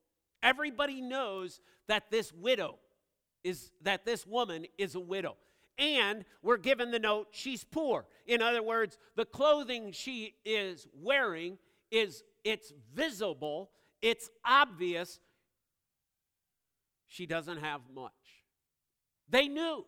Everybody 0.42 1.00
knows 1.00 1.60
that 1.88 2.10
this 2.10 2.32
widow 2.32 2.78
is 3.44 3.72
that 3.82 4.04
this 4.04 4.26
woman 4.26 4.66
is 4.78 4.94
a 4.94 5.00
widow. 5.00 5.36
And 5.78 6.24
we're 6.42 6.56
given 6.56 6.90
the 6.90 6.98
note 6.98 7.28
she's 7.32 7.64
poor. 7.64 8.06
In 8.26 8.40
other 8.40 8.62
words, 8.62 8.96
the 9.14 9.26
clothing 9.26 9.92
she 9.92 10.34
is 10.44 10.86
wearing 10.94 11.58
is 11.90 12.22
it's 12.44 12.72
visible, 12.94 13.70
it's 14.02 14.30
obvious 14.44 15.18
she 17.08 17.26
doesn't 17.26 17.58
have 17.58 17.80
much. 17.94 18.12
They 19.28 19.48
knew. 19.48 19.84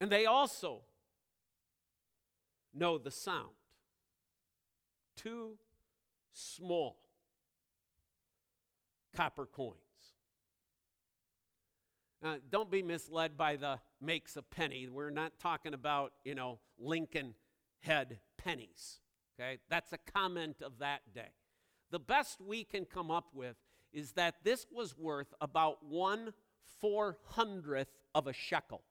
And 0.00 0.10
they 0.10 0.26
also 0.26 0.80
know 2.72 2.98
the 2.98 3.10
sound. 3.10 3.50
Two 5.16 5.58
small 6.32 6.98
copper 9.14 9.46
coins. 9.46 9.89
Now, 12.22 12.36
don't 12.50 12.70
be 12.70 12.82
misled 12.82 13.36
by 13.36 13.56
the 13.56 13.78
makes 14.00 14.36
a 14.36 14.42
penny. 14.42 14.88
We're 14.88 15.10
not 15.10 15.32
talking 15.38 15.72
about, 15.72 16.12
you 16.24 16.34
know, 16.34 16.58
Lincoln 16.78 17.34
head 17.80 18.18
pennies. 18.36 19.00
Okay? 19.38 19.58
That's 19.70 19.92
a 19.92 19.98
comment 19.98 20.56
of 20.62 20.78
that 20.80 21.00
day. 21.14 21.30
The 21.90 21.98
best 21.98 22.40
we 22.40 22.64
can 22.64 22.84
come 22.84 23.10
up 23.10 23.28
with 23.34 23.56
is 23.92 24.12
that 24.12 24.36
this 24.44 24.66
was 24.70 24.96
worth 24.96 25.32
about 25.40 25.84
one 25.84 26.32
four 26.80 27.18
hundredth 27.24 27.90
of 28.14 28.26
a 28.26 28.32
shekel 28.32 28.82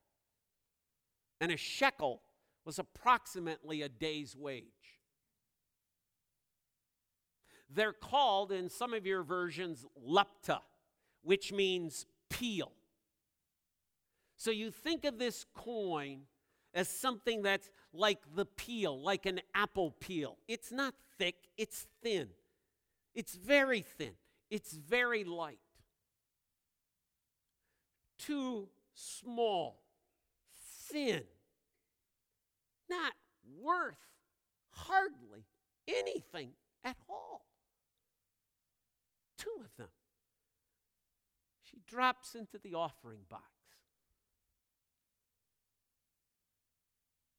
and 1.41 1.51
a 1.51 1.57
shekel 1.57 2.21
was 2.65 2.79
approximately 2.79 3.81
a 3.81 3.89
day's 3.89 4.35
wage. 4.35 4.65
They're 7.69 7.93
called 7.93 8.51
in 8.51 8.69
some 8.69 8.93
of 8.93 9.05
your 9.05 9.23
versions 9.23 9.85
lepta, 9.97 10.59
which 11.21 11.51
means 11.53 12.05
peel. 12.29 12.71
So 14.39 14.51
you 14.51 14.71
think 14.71 15.03
of 15.03 15.19
this 15.19 15.45
coin 15.53 16.21
as 16.73 16.87
something 16.87 17.41
that's 17.41 17.69
like 17.91 18.19
the 18.35 18.45
peel, 18.45 18.97
like 19.03 19.25
an 19.25 19.41
apple 19.53 19.91
peel. 19.99 20.37
It's 20.47 20.71
not 20.71 20.93
thick, 21.17 21.35
it's 21.57 21.87
thin. 22.01 22.29
It's 23.13 23.35
very 23.35 23.81
thin, 23.81 24.13
it's 24.49 24.71
very 24.71 25.25
light. 25.25 25.59
Two 28.17 28.69
small 28.93 29.81
thin, 30.87 31.23
Not 32.89 33.11
worth 33.61 33.97
hardly 34.69 35.43
anything 35.85 36.51
at 36.85 36.95
all. 37.09 37.45
Two 39.37 39.51
of 39.59 39.75
them. 39.77 39.89
She 41.61 41.81
drops 41.85 42.35
into 42.35 42.57
the 42.57 42.73
offering 42.73 43.25
box. 43.29 43.43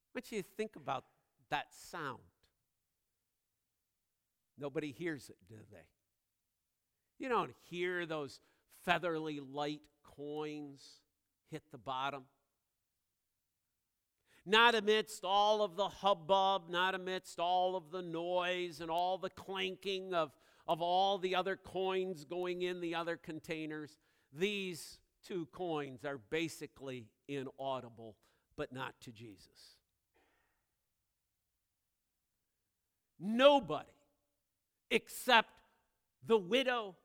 want 0.15 0.31
you 0.31 0.41
to 0.41 0.47
think 0.57 0.75
about 0.75 1.05
that 1.49 1.67
sound. 1.73 2.19
Nobody 4.57 4.91
hears 4.91 5.29
it, 5.29 5.37
do 5.47 5.55
they? 5.71 5.85
You 7.17 7.29
don't 7.29 7.51
hear 7.69 8.05
those 8.05 8.39
featherly 8.83 9.39
light 9.39 9.81
coins 10.03 11.01
hit 11.49 11.63
the 11.71 11.77
bottom 11.77 12.23
not 14.45 14.75
amidst 14.75 15.23
all 15.23 15.61
of 15.61 15.75
the 15.75 15.87
hubbub, 15.87 16.69
not 16.69 16.95
amidst 16.95 17.39
all 17.39 17.75
of 17.75 17.91
the 17.91 18.01
noise 18.01 18.81
and 18.81 18.89
all 18.89 19.17
the 19.17 19.29
clanking 19.29 20.13
of, 20.13 20.31
of 20.67 20.81
all 20.81 21.17
the 21.17 21.35
other 21.35 21.55
coins 21.55 22.25
going 22.25 22.63
in 22.63 22.81
the 22.81 22.95
other 22.95 23.17
containers. 23.17 23.97
These 24.33 24.97
two 25.25 25.47
coins 25.47 26.05
are 26.05 26.17
basically 26.17 27.07
inaudible, 27.27 28.15
but 28.57 28.73
not 28.73 28.95
to 29.01 29.11
Jesus. 29.11 29.77
Nobody 33.21 33.87
except 34.89 35.49
the 36.25 36.37
widow 36.37 36.95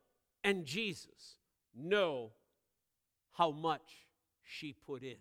and 0.43 0.65
Jesus 0.65 1.37
know 1.75 2.31
how 3.33 3.51
much 3.51 4.07
she 4.43 4.73
put 4.73 5.03
in. 5.03 5.17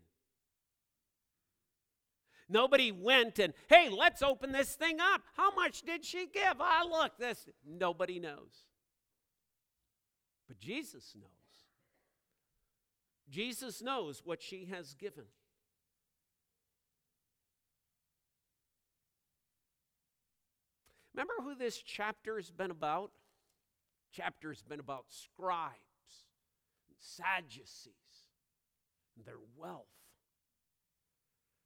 Nobody 2.49 2.93
went 2.93 3.39
and, 3.39 3.53
hey, 3.69 3.89
let's 3.91 4.23
open 4.23 4.53
this 4.53 4.75
thing 4.75 4.99
up. 5.01 5.23
How 5.37 5.55
much 5.55 5.83
did 5.83 6.05
she 6.05 6.29
give? 6.33 6.55
Ah, 6.61 6.83
oh, 6.85 6.89
look, 7.03 7.19
this. 7.19 7.47
Nobody 7.67 8.21
knows. 8.21 8.67
But 10.47 10.61
Jesus 10.61 11.13
knows. 11.15 11.31
Jesus 13.29 13.83
knows 13.83 14.23
what 14.25 14.41
she 14.41 14.67
has 14.67 14.95
given. 14.95 15.25
Remember 21.17 21.33
who 21.43 21.55
this 21.55 21.79
chapter 21.79 22.37
has 22.37 22.51
been 22.51 22.71
about? 22.71 23.11
Chapter's 24.13 24.63
been 24.63 24.81
about 24.81 25.07
scribes, 25.09 25.73
and 26.89 26.97
Sadducees, 26.99 27.95
and 29.17 29.25
their 29.25 29.39
wealth, 29.57 29.87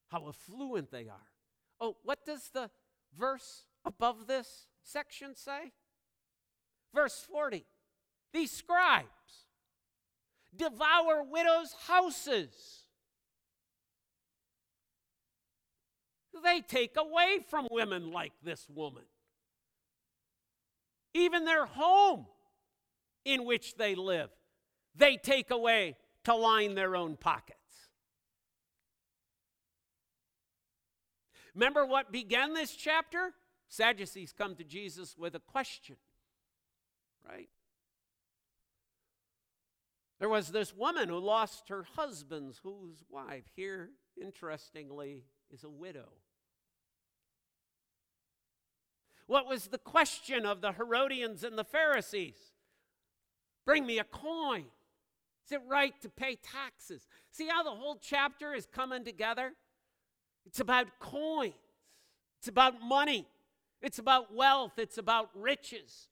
how 0.08 0.28
affluent 0.28 0.92
they 0.92 1.08
are. 1.08 1.28
Oh, 1.80 1.96
what 2.04 2.24
does 2.24 2.50
the 2.54 2.70
verse 3.18 3.64
above 3.84 4.28
this 4.28 4.68
section 4.84 5.34
say? 5.34 5.72
Verse 6.94 7.26
40 7.28 7.64
These 8.32 8.52
scribes 8.52 9.08
devour 10.56 11.24
widows' 11.24 11.74
houses. 11.88 12.84
They 16.42 16.60
take 16.60 16.96
away 16.96 17.40
from 17.48 17.66
women 17.70 18.12
like 18.12 18.32
this 18.42 18.66
woman 18.68 19.02
even 21.14 21.44
their 21.44 21.66
home 21.66 22.26
in 23.24 23.44
which 23.44 23.74
they 23.76 23.94
live, 23.94 24.30
they 24.94 25.16
take 25.16 25.50
away 25.50 25.96
to 26.24 26.34
line 26.34 26.74
their 26.74 26.96
own 26.96 27.16
pockets. 27.16 27.58
Remember 31.54 31.84
what 31.84 32.12
began 32.12 32.54
this 32.54 32.74
chapter? 32.74 33.34
Sadducees 33.68 34.32
come 34.36 34.54
to 34.56 34.64
Jesus 34.64 35.16
with 35.18 35.34
a 35.34 35.40
question, 35.40 35.96
right? 37.28 37.48
There 40.18 40.28
was 40.28 40.48
this 40.48 40.74
woman 40.76 41.08
who 41.08 41.18
lost 41.18 41.68
her 41.70 41.86
husband's, 41.96 42.60
whose 42.62 43.02
wife, 43.08 43.44
here, 43.56 43.90
interestingly, 44.20 45.24
is 45.50 45.64
a 45.64 45.70
widow. 45.70 46.12
What 49.26 49.46
was 49.46 49.68
the 49.68 49.78
question 49.78 50.44
of 50.44 50.60
the 50.60 50.72
Herodians 50.72 51.44
and 51.44 51.56
the 51.56 51.64
Pharisees? 51.64 52.36
Bring 53.64 53.86
me 53.86 53.98
a 53.98 54.04
coin. 54.04 54.64
Is 55.46 55.52
it 55.52 55.62
right 55.68 55.94
to 56.02 56.08
pay 56.08 56.36
taxes? 56.36 57.06
See 57.30 57.48
how 57.48 57.62
the 57.62 57.70
whole 57.70 57.98
chapter 58.00 58.54
is 58.54 58.66
coming 58.66 59.04
together? 59.04 59.52
It's 60.46 60.60
about 60.60 60.86
coins, 60.98 61.54
it's 62.38 62.48
about 62.48 62.80
money, 62.80 63.26
it's 63.82 63.98
about 63.98 64.34
wealth, 64.34 64.78
it's 64.78 64.98
about 64.98 65.30
riches, 65.34 66.08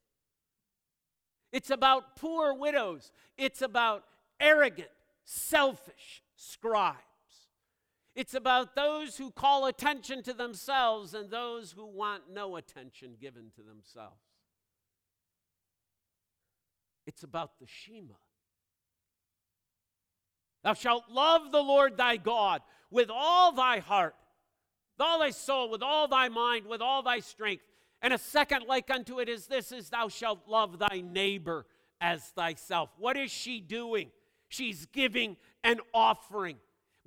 it's 1.53 1.71
about 1.71 2.17
poor 2.17 2.53
widows, 2.55 3.11
it's 3.37 3.63
about 3.63 4.05
arrogant, 4.39 4.91
selfish 5.25 6.23
scribes. 6.37 6.99
It's 8.19 8.35
about 8.35 8.75
those 8.75 9.17
who 9.17 9.31
call 9.31 9.67
attention 9.67 10.25
to 10.25 10.33
themselves 10.33 11.15
and 11.15 11.31
those 11.31 11.71
who 11.71 11.87
want 11.87 12.25
no 12.29 12.57
attention 12.57 13.13
given 13.21 13.53
to 13.55 13.63
themselves. 13.63 14.19
It's 17.07 17.23
about 17.23 17.61
the 17.61 17.67
Shema. 17.69 18.15
Thou 20.65 20.75
shalt 20.75 21.05
love 21.09 21.53
the 21.53 21.63
Lord 21.63 21.97
thy 21.97 22.17
God 22.17 22.63
with 22.91 23.09
all 23.09 23.53
thy 23.53 23.79
heart, 23.79 24.17
with 24.99 25.07
all 25.07 25.21
thy 25.21 25.31
soul, 25.31 25.71
with 25.71 25.85
all 25.85 26.09
thy 26.09 26.29
mind, 26.29 26.67
with 26.67 26.83
all 26.83 27.05
thy 27.05 27.21
strength. 27.21 27.63
And 28.03 28.13
a 28.13 28.19
second 28.19 28.65
like 28.67 28.91
unto 28.91 29.21
it 29.21 29.29
is 29.29 29.47
this 29.47 29.71
is 29.71 29.91
thou 29.91 30.09
shalt 30.09 30.41
love 30.49 30.81
thy 30.81 31.05
neighbor 31.09 31.67
as 32.01 32.25
thyself. 32.31 32.91
What 32.99 33.17
is 33.17 33.31
she 33.31 33.61
doing? 33.61 34.11
She's 34.49 34.87
giving 34.87 35.37
an 35.63 35.79
offering. 35.95 36.57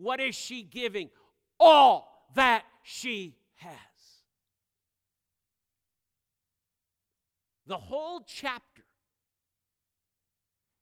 What 0.01 0.19
is 0.19 0.33
she 0.33 0.63
giving? 0.63 1.09
All 1.59 2.25
that 2.33 2.63
she 2.81 3.35
has. 3.55 3.75
The 7.67 7.77
whole 7.77 8.21
chapter 8.25 8.83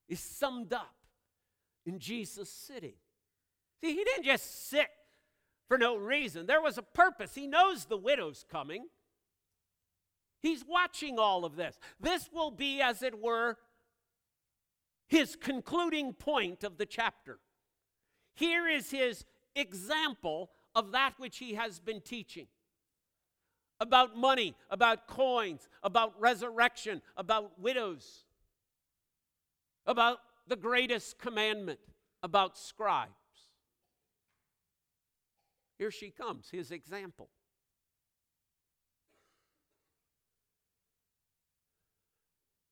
is 0.07 0.21
summed 0.21 0.71
up 0.71 0.95
in 1.85 1.99
Jesus 1.99 2.49
sitting. 2.49 2.95
See, 3.81 3.93
he 3.93 4.03
didn't 4.05 4.23
just 4.23 4.69
sit 4.69 4.87
for 5.67 5.77
no 5.77 5.97
reason. 5.97 6.45
There 6.45 6.61
was 6.61 6.77
a 6.77 6.81
purpose. 6.81 7.35
He 7.35 7.45
knows 7.45 7.85
the 7.85 7.97
widow's 7.97 8.45
coming. 8.49 8.85
He's 10.41 10.63
watching 10.65 11.19
all 11.19 11.43
of 11.43 11.57
this. 11.57 11.77
This 11.99 12.29
will 12.33 12.51
be, 12.51 12.81
as 12.81 13.03
it 13.03 13.21
were, 13.21 13.57
his 15.07 15.35
concluding 15.35 16.13
point 16.13 16.63
of 16.63 16.77
the 16.77 16.85
chapter. 16.85 17.39
Here 18.39 18.69
is 18.69 18.89
his 18.89 19.25
example 19.53 20.49
of 20.73 20.93
that 20.93 21.15
which 21.17 21.39
he 21.39 21.55
has 21.55 21.77
been 21.77 21.99
teaching 21.99 22.47
about 23.81 24.15
money, 24.15 24.55
about 24.69 25.07
coins, 25.07 25.67
about 25.83 26.13
resurrection, 26.17 27.01
about 27.17 27.59
widows, 27.59 28.23
about 29.85 30.19
the 30.47 30.55
greatest 30.55 31.19
commandment, 31.19 31.81
about 32.23 32.57
scribes. 32.57 33.11
Here 35.77 35.91
she 35.91 36.09
comes, 36.09 36.47
his 36.49 36.71
example. 36.71 37.27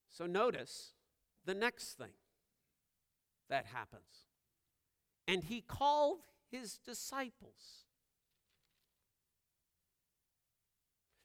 So 0.07 0.27
notice 0.27 0.93
the 1.43 1.53
next 1.53 1.97
thing 1.97 2.13
that 3.49 3.65
happens. 3.65 4.26
And 5.27 5.43
he 5.43 5.61
called 5.61 6.19
his 6.49 6.77
disciples. 6.77 7.85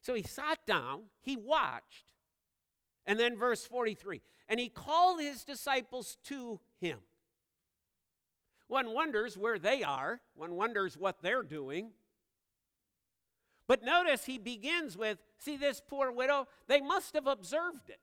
So 0.01 0.13
he 0.13 0.23
sat 0.23 0.59
down, 0.67 1.03
he 1.21 1.37
watched, 1.37 2.05
and 3.05 3.17
then 3.17 3.37
verse 3.37 3.65
43 3.65 4.21
and 4.47 4.59
he 4.59 4.69
called 4.69 5.19
his 5.19 5.43
disciples 5.43 6.17
to 6.25 6.59
him. 6.79 6.99
One 8.67 8.93
wonders 8.93 9.37
where 9.37 9.59
they 9.59 9.83
are, 9.83 10.21
one 10.35 10.55
wonders 10.55 10.97
what 10.97 11.21
they're 11.21 11.43
doing. 11.43 11.91
But 13.67 13.83
notice 13.83 14.25
he 14.25 14.37
begins 14.37 14.97
with 14.97 15.17
see 15.37 15.57
this 15.57 15.81
poor 15.85 16.11
widow? 16.11 16.47
They 16.67 16.81
must 16.81 17.13
have 17.13 17.27
observed 17.27 17.89
it. 17.89 17.99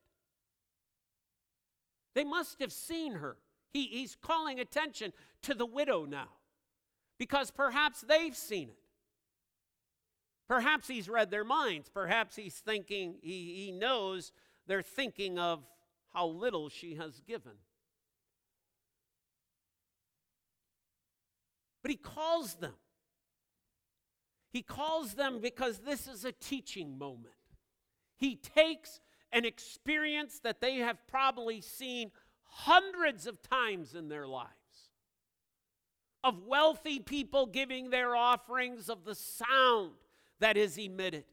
They 2.14 2.24
must 2.24 2.60
have 2.60 2.72
seen 2.72 3.14
her. 3.14 3.36
He, 3.72 3.86
he's 3.86 4.16
calling 4.20 4.58
attention 4.58 5.12
to 5.42 5.54
the 5.54 5.66
widow 5.66 6.04
now 6.04 6.28
because 7.18 7.50
perhaps 7.50 8.00
they've 8.00 8.36
seen 8.36 8.68
it. 8.68 8.78
Perhaps 10.48 10.88
he's 10.88 11.08
read 11.08 11.30
their 11.30 11.44
minds. 11.44 11.88
Perhaps 11.88 12.34
he's 12.34 12.54
thinking, 12.54 13.14
he, 13.22 13.66
he 13.66 13.72
knows 13.72 14.32
they're 14.66 14.82
thinking 14.82 15.38
of 15.38 15.64
how 16.12 16.26
little 16.26 16.68
she 16.68 16.96
has 16.96 17.20
given. 17.20 17.52
But 21.82 21.92
he 21.92 21.96
calls 21.96 22.54
them. 22.54 22.74
He 24.52 24.62
calls 24.62 25.14
them 25.14 25.38
because 25.40 25.78
this 25.78 26.08
is 26.08 26.24
a 26.24 26.32
teaching 26.32 26.98
moment. 26.98 27.34
He 28.16 28.34
takes 28.34 29.00
an 29.32 29.44
experience 29.44 30.40
that 30.40 30.60
they 30.60 30.76
have 30.78 30.98
probably 31.06 31.60
seen 31.60 32.10
hundreds 32.50 33.26
of 33.26 33.42
times 33.42 33.94
in 33.94 34.08
their 34.08 34.26
lives 34.26 34.50
of 36.22 36.46
wealthy 36.46 36.98
people 36.98 37.46
giving 37.46 37.90
their 37.90 38.14
offerings, 38.14 38.88
of 38.88 39.04
the 39.04 39.14
sound 39.14 39.92
that 40.38 40.56
is 40.56 40.76
emitted, 40.76 41.24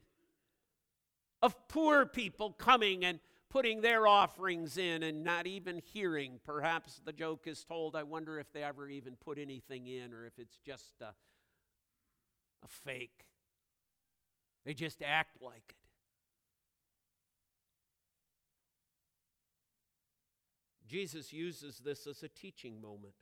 of 1.42 1.68
poor 1.68 2.06
people 2.06 2.52
coming 2.52 3.04
and 3.04 3.20
putting 3.50 3.80
their 3.80 4.06
offerings 4.06 4.76
in 4.76 5.02
and 5.02 5.24
not 5.24 5.46
even 5.46 5.80
hearing. 5.92 6.38
Perhaps 6.44 7.00
the 7.04 7.12
joke 7.12 7.46
is 7.46 7.64
told, 7.64 7.96
I 7.96 8.02
wonder 8.02 8.38
if 8.38 8.52
they 8.52 8.62
ever 8.62 8.88
even 8.88 9.16
put 9.16 9.38
anything 9.38 9.86
in 9.86 10.12
or 10.12 10.26
if 10.26 10.38
it's 10.38 10.58
just 10.64 10.92
a, 11.00 11.14
a 12.64 12.68
fake. 12.68 13.24
They 14.64 14.74
just 14.74 15.02
act 15.02 15.40
like 15.40 15.62
it. 15.70 15.76
Jesus 20.88 21.32
uses 21.32 21.78
this 21.84 22.06
as 22.06 22.22
a 22.22 22.28
teaching 22.28 22.80
moment. 22.80 23.14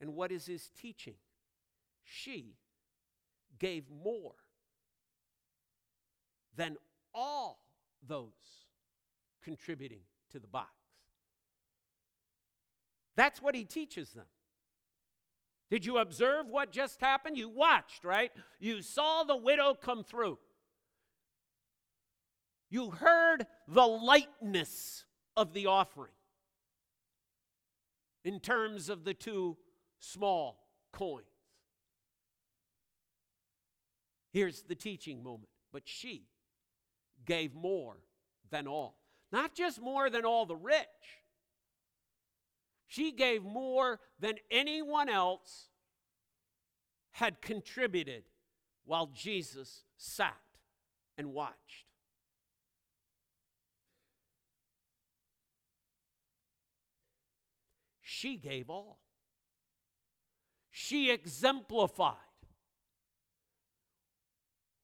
And 0.00 0.14
what 0.14 0.32
is 0.32 0.46
his 0.46 0.70
teaching? 0.80 1.14
She 2.02 2.56
gave 3.58 3.84
more 3.90 4.34
than 6.56 6.76
all 7.14 7.60
those 8.06 8.28
contributing 9.42 10.00
to 10.32 10.38
the 10.38 10.48
box. 10.48 10.72
That's 13.16 13.40
what 13.40 13.54
he 13.54 13.64
teaches 13.64 14.10
them. 14.10 14.26
Did 15.70 15.86
you 15.86 15.98
observe 15.98 16.46
what 16.48 16.72
just 16.72 17.00
happened? 17.00 17.38
You 17.38 17.48
watched, 17.48 18.04
right? 18.04 18.32
You 18.58 18.82
saw 18.82 19.22
the 19.22 19.36
widow 19.36 19.74
come 19.74 20.04
through. 20.04 20.38
You 22.68 22.90
heard 22.90 23.46
the 23.68 23.86
lightness 23.86 25.04
of 25.36 25.52
the 25.52 25.66
offering 25.66 26.12
in 28.24 28.40
terms 28.40 28.88
of 28.88 29.04
the 29.04 29.14
two 29.14 29.56
small 29.98 30.68
coins. 30.92 31.26
Here's 34.32 34.62
the 34.62 34.74
teaching 34.74 35.22
moment. 35.22 35.48
But 35.72 35.82
she 35.86 36.28
gave 37.24 37.54
more 37.54 37.96
than 38.50 38.66
all. 38.66 38.96
Not 39.32 39.54
just 39.54 39.80
more 39.80 40.08
than 40.10 40.24
all 40.24 40.46
the 40.46 40.56
rich, 40.56 40.86
she 42.86 43.10
gave 43.10 43.42
more 43.42 43.98
than 44.20 44.34
anyone 44.50 45.08
else 45.08 45.68
had 47.12 47.40
contributed 47.40 48.24
while 48.84 49.06
Jesus 49.06 49.84
sat 49.96 50.36
and 51.18 51.32
watched. 51.32 51.86
She 58.24 58.36
gave 58.36 58.70
all. 58.70 58.98
She 60.70 61.10
exemplified 61.10 62.14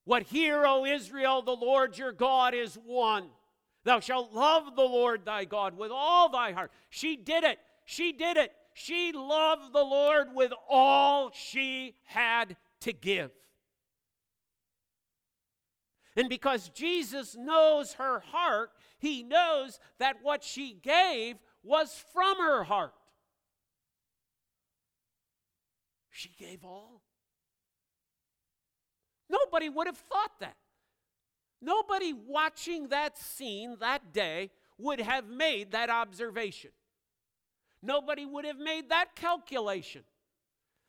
what 0.05 0.21
hear, 0.21 0.63
O 0.63 0.85
Israel, 0.85 1.41
the 1.41 1.55
Lord 1.55 1.97
your 1.97 2.11
God 2.11 2.53
is 2.53 2.75
one. 2.75 3.29
Thou 3.83 3.99
shalt 3.99 4.31
love 4.31 4.75
the 4.75 4.83
Lord 4.83 5.25
thy 5.25 5.45
God 5.45 5.75
with 5.75 5.89
all 5.91 6.29
thy 6.29 6.51
heart. 6.51 6.71
She 6.91 7.15
did 7.15 7.43
it. 7.43 7.57
She 7.83 8.11
did 8.11 8.37
it. 8.37 8.51
She 8.75 9.11
loved 9.11 9.73
the 9.73 9.83
Lord 9.83 10.35
with 10.35 10.53
all 10.69 11.31
she 11.33 11.95
had 12.03 12.55
to 12.81 12.93
give. 12.93 13.31
And 16.15 16.29
because 16.29 16.69
Jesus 16.69 17.35
knows 17.35 17.93
her 17.93 18.19
heart, 18.19 18.69
he 18.99 19.23
knows 19.23 19.79
that 19.97 20.17
what 20.21 20.43
she 20.43 20.73
gave 20.73 21.37
was 21.63 22.03
from 22.13 22.37
her 22.37 22.65
heart. 22.65 22.93
She 26.21 26.29
gave 26.37 26.63
all. 26.63 27.01
Nobody 29.27 29.69
would 29.69 29.87
have 29.87 29.97
thought 29.97 30.39
that. 30.39 30.55
Nobody 31.63 32.13
watching 32.13 32.89
that 32.89 33.17
scene 33.17 33.77
that 33.79 34.13
day 34.13 34.51
would 34.77 35.01
have 35.01 35.27
made 35.27 35.71
that 35.71 35.89
observation. 35.89 36.69
Nobody 37.81 38.27
would 38.27 38.45
have 38.45 38.59
made 38.59 38.89
that 38.89 39.15
calculation. 39.15 40.03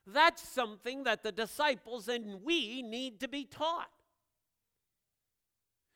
That's 0.06 0.46
something 0.46 1.04
that 1.04 1.22
the 1.22 1.32
disciples 1.32 2.08
and 2.08 2.42
we 2.42 2.82
need 2.82 3.20
to 3.20 3.28
be 3.28 3.46
taught. 3.46 3.88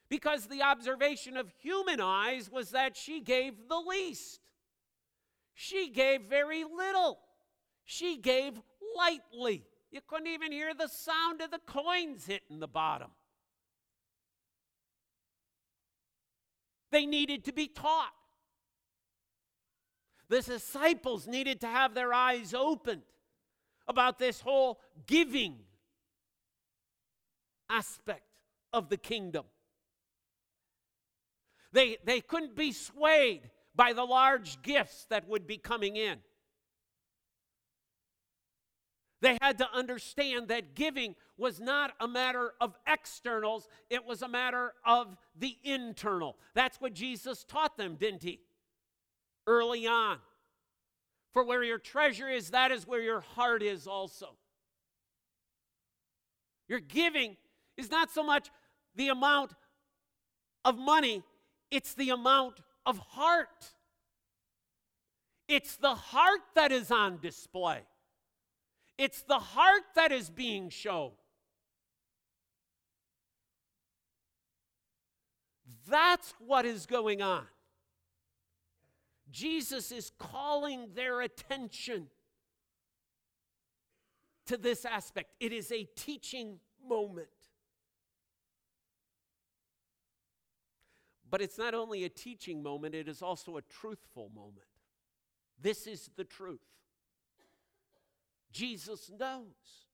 Because 0.08 0.46
the 0.46 0.62
observation 0.62 1.36
of 1.36 1.52
human 1.60 2.00
eyes 2.00 2.50
was 2.50 2.70
that 2.70 2.96
she 2.96 3.20
gave 3.20 3.68
the 3.68 3.82
least. 3.86 4.40
She 5.52 5.90
gave 5.90 6.22
very 6.22 6.64
little. 6.64 7.18
She 7.84 8.16
gave 8.16 8.60
lightly. 8.96 9.64
You 9.90 10.00
couldn't 10.06 10.26
even 10.28 10.52
hear 10.52 10.74
the 10.74 10.88
sound 10.88 11.40
of 11.40 11.50
the 11.50 11.60
coins 11.66 12.26
hitting 12.26 12.60
the 12.60 12.68
bottom. 12.68 13.10
They 16.90 17.06
needed 17.06 17.44
to 17.44 17.52
be 17.52 17.68
taught. 17.68 18.12
The 20.28 20.42
disciples 20.42 21.26
needed 21.26 21.60
to 21.60 21.66
have 21.66 21.94
their 21.94 22.12
eyes 22.12 22.52
opened 22.54 23.02
about 23.86 24.18
this 24.18 24.40
whole 24.40 24.80
giving 25.06 25.58
aspect 27.70 28.22
of 28.72 28.88
the 28.88 28.96
kingdom. 28.96 29.44
They, 31.72 31.98
they 32.04 32.20
couldn't 32.20 32.56
be 32.56 32.72
swayed 32.72 33.50
by 33.74 33.92
the 33.92 34.04
large 34.04 34.62
gifts 34.62 35.06
that 35.10 35.28
would 35.28 35.46
be 35.46 35.58
coming 35.58 35.96
in. 35.96 36.18
They 39.26 39.38
had 39.42 39.58
to 39.58 39.68
understand 39.74 40.46
that 40.48 40.76
giving 40.76 41.16
was 41.36 41.58
not 41.58 41.94
a 41.98 42.06
matter 42.06 42.52
of 42.60 42.76
externals, 42.86 43.66
it 43.90 44.06
was 44.06 44.22
a 44.22 44.28
matter 44.28 44.72
of 44.86 45.16
the 45.36 45.56
internal. 45.64 46.36
That's 46.54 46.80
what 46.80 46.94
Jesus 46.94 47.42
taught 47.42 47.76
them, 47.76 47.96
didn't 47.96 48.22
he? 48.22 48.38
Early 49.44 49.84
on. 49.84 50.18
For 51.32 51.44
where 51.44 51.64
your 51.64 51.80
treasure 51.80 52.28
is, 52.28 52.50
that 52.50 52.70
is 52.70 52.86
where 52.86 53.02
your 53.02 53.18
heart 53.20 53.64
is 53.64 53.88
also. 53.88 54.36
Your 56.68 56.78
giving 56.78 57.36
is 57.76 57.90
not 57.90 58.12
so 58.12 58.22
much 58.22 58.48
the 58.94 59.08
amount 59.08 59.54
of 60.64 60.78
money, 60.78 61.24
it's 61.72 61.94
the 61.94 62.10
amount 62.10 62.60
of 62.86 62.98
heart. 62.98 63.72
It's 65.48 65.76
the 65.78 65.96
heart 65.96 66.42
that 66.54 66.70
is 66.70 66.92
on 66.92 67.18
display. 67.20 67.82
It's 68.98 69.22
the 69.22 69.38
heart 69.38 69.82
that 69.94 70.12
is 70.12 70.30
being 70.30 70.70
shown. 70.70 71.12
That's 75.88 76.34
what 76.38 76.64
is 76.64 76.86
going 76.86 77.22
on. 77.22 77.44
Jesus 79.30 79.92
is 79.92 80.10
calling 80.18 80.88
their 80.94 81.20
attention 81.20 82.06
to 84.46 84.56
this 84.56 84.84
aspect. 84.84 85.32
It 85.40 85.52
is 85.52 85.70
a 85.70 85.84
teaching 85.96 86.60
moment. 86.88 87.28
But 91.28 91.42
it's 91.42 91.58
not 91.58 91.74
only 91.74 92.04
a 92.04 92.08
teaching 92.08 92.62
moment, 92.62 92.94
it 92.94 93.08
is 93.08 93.20
also 93.20 93.56
a 93.56 93.62
truthful 93.62 94.30
moment. 94.34 94.66
This 95.60 95.86
is 95.86 96.10
the 96.16 96.24
truth. 96.24 96.60
Jesus 98.56 99.10
knows. 99.20 99.84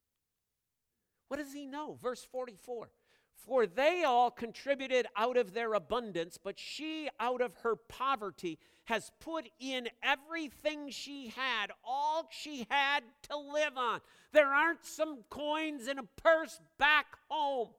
What 1.27 1.38
does 1.38 1.53
he 1.53 1.66
know? 1.66 1.98
Verse 2.01 2.25
44 2.31 2.90
For 3.35 3.66
they 3.66 4.05
all 4.05 4.31
contributed 4.31 5.07
out 5.16 5.37
of 5.37 5.53
their 5.53 5.75
abundance, 5.75 6.38
but 6.42 6.59
she 6.59 7.09
out 7.18 7.40
of 7.40 7.57
her 7.62 7.75
poverty 7.75 8.59
has 8.85 9.11
put 9.20 9.48
in 9.59 9.88
everything 10.03 10.90
she 10.90 11.33
had, 11.35 11.72
all 11.85 12.29
she 12.31 12.66
had 12.70 13.03
to 13.31 13.37
live 13.37 13.77
on. 13.77 14.01
There 14.33 14.48
aren't 14.48 14.85
some 14.85 15.25
coins 15.29 15.88
in 15.88 15.98
a 15.98 16.05
purse 16.22 16.61
back 16.79 17.07
home. 17.29 17.70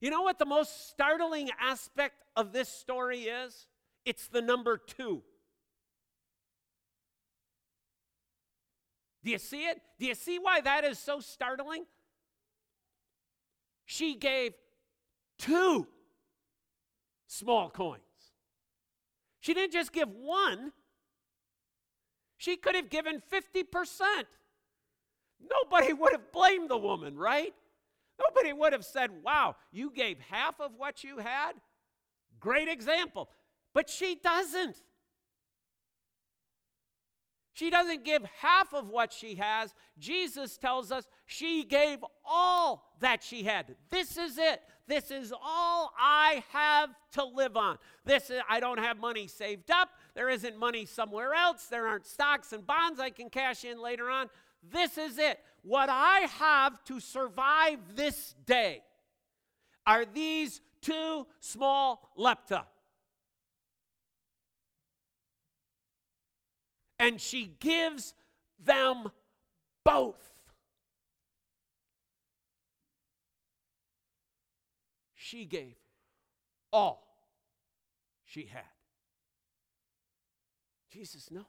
You 0.00 0.10
know 0.10 0.22
what 0.22 0.38
the 0.38 0.46
most 0.46 0.88
startling 0.88 1.50
aspect 1.60 2.22
of 2.36 2.52
this 2.52 2.68
story 2.68 3.24
is? 3.24 3.66
It's 4.04 4.28
the 4.28 4.42
number 4.42 4.78
two. 4.78 5.22
Do 9.24 9.30
you 9.30 9.38
see 9.38 9.64
it? 9.66 9.80
Do 9.98 10.06
you 10.06 10.14
see 10.14 10.38
why 10.38 10.60
that 10.60 10.84
is 10.84 10.98
so 10.98 11.20
startling? 11.20 11.84
She 13.84 14.14
gave 14.14 14.52
two 15.38 15.86
small 17.26 17.70
coins. 17.70 18.00
She 19.40 19.54
didn't 19.54 19.72
just 19.72 19.92
give 19.92 20.08
one, 20.08 20.72
she 22.42 22.56
could 22.56 22.74
have 22.74 22.90
given 22.90 23.22
50%. 23.32 24.24
Nobody 25.40 25.92
would 26.00 26.10
have 26.10 26.32
blamed 26.32 26.70
the 26.70 26.76
woman, 26.76 27.16
right? 27.16 27.54
Nobody 28.18 28.52
would 28.52 28.72
have 28.72 28.84
said, 28.84 29.10
Wow, 29.22 29.54
you 29.70 29.92
gave 29.92 30.18
half 30.28 30.60
of 30.60 30.72
what 30.76 31.04
you 31.04 31.18
had? 31.18 31.52
Great 32.40 32.66
example. 32.66 33.28
But 33.72 33.88
she 33.88 34.16
doesn't. 34.16 34.76
She 37.54 37.68
doesn't 37.68 38.04
give 38.04 38.24
half 38.40 38.72
of 38.72 38.88
what 38.88 39.12
she 39.12 39.34
has. 39.34 39.74
Jesus 39.98 40.56
tells 40.56 40.90
us 40.90 41.06
she 41.26 41.64
gave 41.64 41.98
all 42.24 42.94
that 43.00 43.22
she 43.22 43.42
had. 43.42 43.76
This 43.90 44.16
is 44.16 44.38
it. 44.38 44.62
This 44.86 45.10
is 45.10 45.32
all 45.32 45.92
I 45.98 46.42
have 46.50 46.90
to 47.12 47.24
live 47.24 47.56
on. 47.56 47.78
This 48.04 48.30
is, 48.30 48.40
I 48.48 48.58
don't 48.60 48.78
have 48.78 48.98
money 48.98 49.26
saved 49.26 49.70
up. 49.70 49.90
There 50.14 50.30
isn't 50.30 50.58
money 50.58 50.86
somewhere 50.86 51.34
else. 51.34 51.66
There 51.66 51.86
aren't 51.86 52.06
stocks 52.06 52.52
and 52.52 52.66
bonds 52.66 52.98
I 52.98 53.10
can 53.10 53.28
cash 53.28 53.64
in 53.64 53.80
later 53.80 54.08
on. 54.08 54.28
This 54.62 54.96
is 54.96 55.18
it. 55.18 55.38
What 55.62 55.88
I 55.90 56.20
have 56.38 56.82
to 56.84 57.00
survive 57.00 57.78
this 57.94 58.34
day 58.46 58.82
are 59.86 60.04
these 60.04 60.60
two 60.80 61.26
small 61.40 62.10
lepta. 62.18 62.64
And 67.02 67.20
she 67.20 67.56
gives 67.58 68.14
them 68.64 69.10
both. 69.84 70.30
She 75.16 75.44
gave 75.44 75.74
all 76.72 77.04
she 78.24 78.44
had. 78.44 78.62
Jesus 80.92 81.28
knows. 81.32 81.44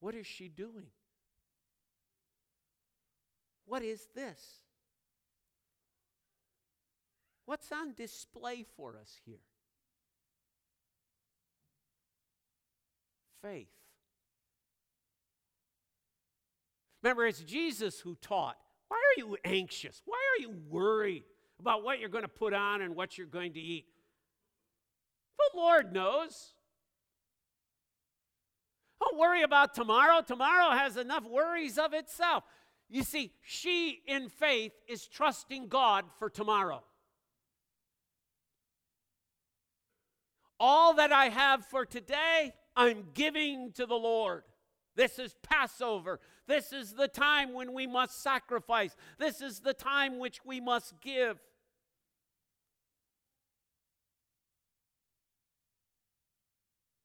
What 0.00 0.14
is 0.14 0.26
she 0.26 0.48
doing? 0.48 0.86
What 3.66 3.82
is 3.82 4.08
this? 4.14 4.63
What's 7.46 7.70
on 7.72 7.94
display 7.94 8.64
for 8.76 8.96
us 9.00 9.20
here? 9.24 9.40
Faith. 13.42 13.68
Remember, 17.02 17.26
it's 17.26 17.40
Jesus 17.40 18.00
who 18.00 18.16
taught. 18.22 18.56
Why 18.88 18.96
are 18.96 19.20
you 19.20 19.36
anxious? 19.44 20.00
Why 20.06 20.16
are 20.16 20.42
you 20.42 20.54
worried 20.70 21.24
about 21.60 21.84
what 21.84 22.00
you're 22.00 22.08
going 22.08 22.22
to 22.24 22.28
put 22.28 22.54
on 22.54 22.80
and 22.80 22.96
what 22.96 23.18
you're 23.18 23.26
going 23.26 23.52
to 23.52 23.60
eat? 23.60 23.84
The 25.38 25.58
Lord 25.58 25.92
knows. 25.92 26.54
Don't 29.00 29.18
worry 29.18 29.42
about 29.42 29.74
tomorrow. 29.74 30.22
Tomorrow 30.22 30.70
has 30.70 30.96
enough 30.96 31.24
worries 31.24 31.76
of 31.76 31.92
itself. 31.92 32.44
You 32.88 33.02
see, 33.02 33.32
she 33.42 34.00
in 34.06 34.30
faith 34.30 34.72
is 34.88 35.06
trusting 35.06 35.68
God 35.68 36.06
for 36.18 36.30
tomorrow. 36.30 36.82
All 40.60 40.94
that 40.94 41.12
I 41.12 41.28
have 41.28 41.66
for 41.66 41.84
today, 41.84 42.54
I'm 42.76 43.08
giving 43.14 43.72
to 43.72 43.86
the 43.86 43.94
Lord. 43.94 44.44
This 44.96 45.18
is 45.18 45.34
Passover. 45.42 46.20
This 46.46 46.72
is 46.72 46.92
the 46.92 47.08
time 47.08 47.52
when 47.52 47.72
we 47.72 47.86
must 47.86 48.22
sacrifice. 48.22 48.94
This 49.18 49.40
is 49.40 49.60
the 49.60 49.74
time 49.74 50.18
which 50.18 50.44
we 50.44 50.60
must 50.60 50.94
give. 51.00 51.38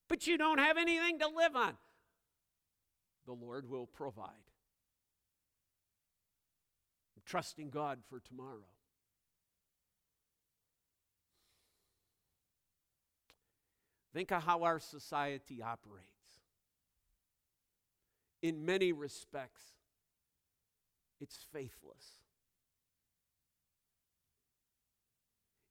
But 0.08 0.28
you 0.28 0.38
don't 0.38 0.60
have 0.60 0.78
anything 0.78 1.20
to 1.20 1.28
live 1.28 1.56
on. 1.56 1.78
The 3.26 3.34
Lord 3.34 3.70
will 3.70 3.86
provide. 3.86 4.26
I'm 7.16 7.24
trusting 7.26 7.70
God 7.70 8.00
for 8.10 8.20
tomorrow. 8.20 8.66
Think 14.14 14.32
of 14.32 14.44
how 14.44 14.64
our 14.64 14.80
society 14.80 15.62
operates. 15.62 16.08
In 18.42 18.66
many 18.66 18.92
respects, 18.92 19.64
it's 21.20 21.46
faithless. 21.52 22.20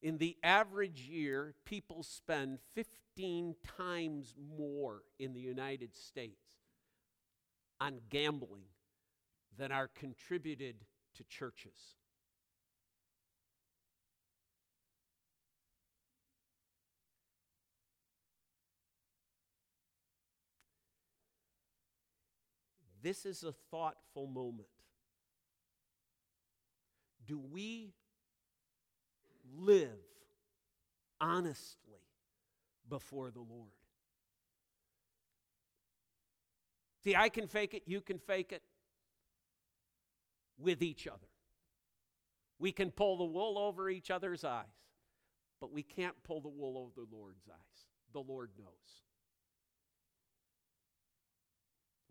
In 0.01 0.19
the 0.19 0.37
average 0.45 1.01
year, 1.01 1.55
people 1.65 2.03
spend 2.03 2.59
15 2.75 3.57
times 3.77 4.35
more 4.57 5.03
in 5.19 5.33
the 5.33 5.41
United 5.41 5.97
States 5.97 6.59
on 7.81 8.01
gambling 8.09 8.67
than 9.57 9.73
are 9.73 9.89
contributed 9.89 10.77
to 11.17 11.25
churches. 11.25 11.98
This 23.09 23.25
is 23.25 23.43
a 23.43 23.53
thoughtful 23.71 24.27
moment. 24.27 24.69
Do 27.27 27.39
we 27.39 27.95
live 29.57 29.89
honestly 31.19 32.03
before 32.87 33.31
the 33.31 33.41
Lord? 33.41 33.71
See, 37.03 37.17
I 37.17 37.31
can 37.31 37.49
fake 37.49 37.73
it, 37.73 37.85
you 37.87 38.03
can 38.03 38.19
fake 38.19 38.53
it 38.53 38.63
with 40.59 40.83
each 40.83 41.07
other. 41.07 41.31
We 42.59 42.73
can 42.73 42.91
pull 42.91 43.17
the 43.17 43.25
wool 43.25 43.57
over 43.57 43.89
each 43.89 44.11
other's 44.11 44.45
eyes, 44.45 44.67
but 45.63 45.73
we 45.73 45.83
can't 45.83 46.23
pull 46.25 46.43
the 46.43 46.51
wool 46.51 46.77
over 46.77 47.07
the 47.09 47.17
Lord's 47.17 47.49
eyes. 47.49 47.87
The 48.13 48.21
Lord 48.21 48.51
knows. 48.59 49.08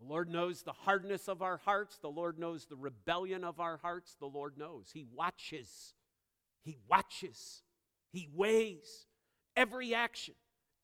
The 0.00 0.06
Lord 0.06 0.30
knows 0.30 0.62
the 0.62 0.72
hardness 0.72 1.28
of 1.28 1.42
our 1.42 1.56
hearts. 1.56 1.98
The 1.98 2.08
Lord 2.08 2.38
knows 2.38 2.66
the 2.66 2.76
rebellion 2.76 3.42
of 3.42 3.58
our 3.58 3.78
hearts. 3.78 4.16
The 4.18 4.26
Lord 4.26 4.56
knows. 4.56 4.90
He 4.92 5.04
watches. 5.12 5.94
He 6.62 6.76
watches. 6.88 7.62
He 8.12 8.28
weighs 8.32 9.06
every 9.56 9.94
action. 9.94 10.34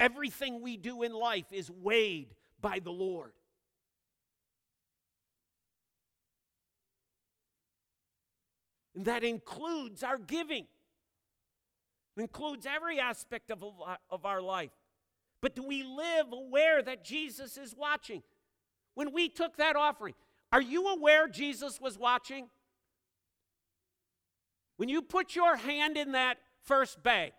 Everything 0.00 0.60
we 0.60 0.76
do 0.76 1.02
in 1.02 1.12
life 1.12 1.46
is 1.52 1.70
weighed 1.70 2.34
by 2.60 2.80
the 2.80 2.90
Lord. 2.90 3.32
And 8.96 9.04
that 9.06 9.24
includes 9.24 10.02
our 10.02 10.18
giving, 10.18 10.66
it 12.16 12.20
includes 12.20 12.64
every 12.64 13.00
aspect 13.00 13.50
of, 13.50 13.64
of 14.08 14.24
our 14.24 14.40
life. 14.40 14.70
But 15.40 15.56
do 15.56 15.62
we 15.62 15.82
live 15.82 16.32
aware 16.32 16.82
that 16.82 17.04
Jesus 17.04 17.58
is 17.58 17.74
watching? 17.76 18.22
When 18.94 19.12
we 19.12 19.28
took 19.28 19.56
that 19.56 19.76
offering, 19.76 20.14
are 20.52 20.62
you 20.62 20.88
aware 20.88 21.28
Jesus 21.28 21.80
was 21.80 21.98
watching? 21.98 22.48
When 24.76 24.88
you 24.88 25.02
put 25.02 25.36
your 25.36 25.56
hand 25.56 25.96
in 25.96 26.12
that 26.12 26.38
first 26.62 27.02
bag, 27.02 27.32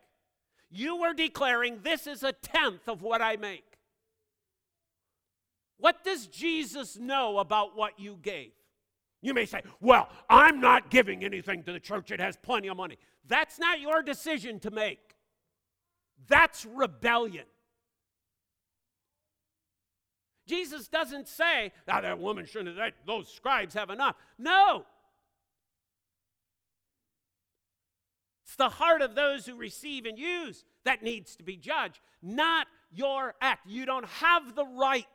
you 0.70 0.98
were 0.98 1.14
declaring, 1.14 1.80
This 1.84 2.08
is 2.08 2.24
a 2.24 2.34
tenth 2.34 2.88
of 2.88 3.02
what 3.02 3.22
I 3.22 3.36
make. 3.38 3.64
What 5.78 6.04
does 6.04 6.28
Jesus 6.28 6.98
know 6.98 7.40
about 7.40 7.76
what 7.76 8.00
you 8.00 8.18
gave? 8.22 8.52
You 9.22 9.34
may 9.34 9.46
say, 9.46 9.62
Well, 9.80 10.10
I'm 10.30 10.60
not 10.60 10.90
giving 10.90 11.24
anything 11.24 11.64
to 11.64 11.72
the 11.72 11.80
church, 11.80 12.12
it 12.12 12.20
has 12.20 12.38
plenty 12.38 12.68
of 12.68 12.78
money. 12.78 12.98
That's 13.28 13.60
not 13.60 13.80
your 13.80 14.04
decision 14.04 14.60
to 14.62 14.72
make. 14.72 15.16
That's 16.28 16.66
rebellion. 16.66 17.46
Jesus 20.48 20.88
doesn't 20.88 21.28
say, 21.28 21.72
now 21.88 22.02
that 22.02 22.20
woman 22.20 22.46
shouldn't 22.46 22.78
have, 22.78 22.94
those 23.06 23.28
scribes 23.28 23.74
have 23.74 23.90
enough. 23.90 24.16
No. 24.38 24.86
It's 28.46 28.56
the 28.56 28.70
heart 28.70 29.02
of 29.02 29.16
those 29.16 29.46
who 29.46 29.56
receive 29.56 30.06
and 30.06 30.20
use 30.20 30.64
that 30.84 31.02
needs 31.04 31.36
to 31.38 31.44
be 31.44 31.58
judged, 31.58 32.00
not 32.22 32.68
your 32.92 33.34
act. 33.42 33.68
You 33.68 33.86
don't 33.86 34.06
have 34.06 34.56
the 34.56 34.66
right 34.66 35.06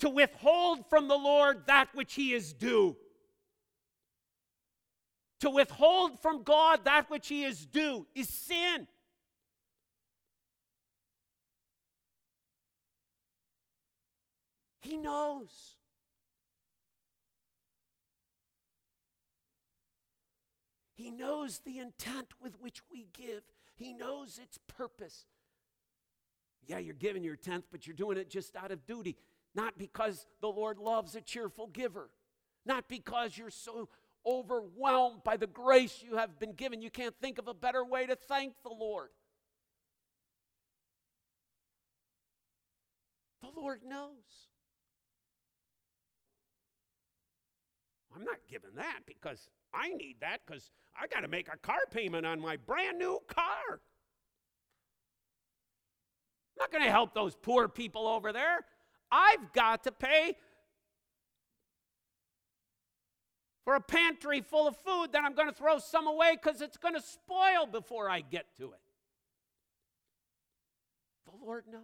to 0.00 0.10
withhold 0.10 0.88
from 0.90 1.08
the 1.08 1.16
Lord 1.16 1.66
that 1.66 1.88
which 1.94 2.14
he 2.14 2.32
is 2.32 2.52
due. 2.52 2.96
To 5.40 5.50
withhold 5.50 6.20
from 6.20 6.42
God 6.42 6.84
that 6.84 7.08
which 7.08 7.28
he 7.28 7.44
is 7.44 7.64
due 7.66 8.06
is 8.14 8.28
sin. 8.28 8.88
He 14.88 14.96
knows. 14.96 15.50
He 20.94 21.10
knows 21.10 21.60
the 21.66 21.78
intent 21.78 22.28
with 22.42 22.58
which 22.58 22.80
we 22.90 23.06
give, 23.12 23.42
He 23.74 23.92
knows 23.92 24.40
its 24.42 24.58
purpose. 24.66 25.26
Yeah, 26.66 26.78
you're 26.78 26.94
giving 26.94 27.22
your 27.22 27.36
tenth, 27.36 27.66
but 27.70 27.86
you're 27.86 27.96
doing 27.96 28.16
it 28.16 28.30
just 28.30 28.56
out 28.56 28.70
of 28.70 28.86
duty, 28.86 29.18
not 29.54 29.76
because 29.76 30.24
the 30.40 30.48
Lord 30.48 30.78
loves 30.78 31.14
a 31.14 31.20
cheerful 31.20 31.66
giver, 31.66 32.08
not 32.64 32.88
because 32.88 33.36
you're 33.36 33.50
so 33.50 33.90
overwhelmed 34.24 35.22
by 35.22 35.36
the 35.36 35.46
grace 35.46 36.02
you 36.02 36.16
have 36.16 36.38
been 36.38 36.52
given. 36.52 36.80
You 36.80 36.90
can't 36.90 37.14
think 37.20 37.36
of 37.36 37.46
a 37.46 37.52
better 37.52 37.84
way 37.84 38.06
to 38.06 38.16
thank 38.16 38.54
the 38.62 38.70
Lord. 38.70 39.10
The 43.42 43.50
Lord 43.54 43.80
knows. 43.86 44.47
I'm 48.18 48.24
not 48.24 48.38
giving 48.50 48.74
that 48.76 49.00
because 49.06 49.48
I 49.72 49.90
need 49.90 50.16
that 50.20 50.40
because 50.44 50.72
I 51.00 51.06
got 51.06 51.20
to 51.20 51.28
make 51.28 51.46
a 51.52 51.56
car 51.56 51.78
payment 51.90 52.26
on 52.26 52.40
my 52.40 52.56
brand 52.56 52.98
new 52.98 53.20
car. 53.28 53.80
I'm 56.50 56.58
not 56.58 56.72
going 56.72 56.82
to 56.82 56.90
help 56.90 57.14
those 57.14 57.36
poor 57.36 57.68
people 57.68 58.08
over 58.08 58.32
there. 58.32 58.64
I've 59.12 59.52
got 59.52 59.84
to 59.84 59.92
pay 59.92 60.34
for 63.64 63.76
a 63.76 63.80
pantry 63.80 64.40
full 64.40 64.66
of 64.66 64.76
food 64.78 65.12
that 65.12 65.22
I'm 65.24 65.34
going 65.34 65.48
to 65.48 65.54
throw 65.54 65.78
some 65.78 66.08
away 66.08 66.36
because 66.42 66.60
it's 66.60 66.76
going 66.76 66.94
to 66.94 67.02
spoil 67.02 67.66
before 67.70 68.10
I 68.10 68.20
get 68.20 68.46
to 68.58 68.72
it. 68.72 68.80
The 71.26 71.46
Lord 71.46 71.64
knows. 71.70 71.82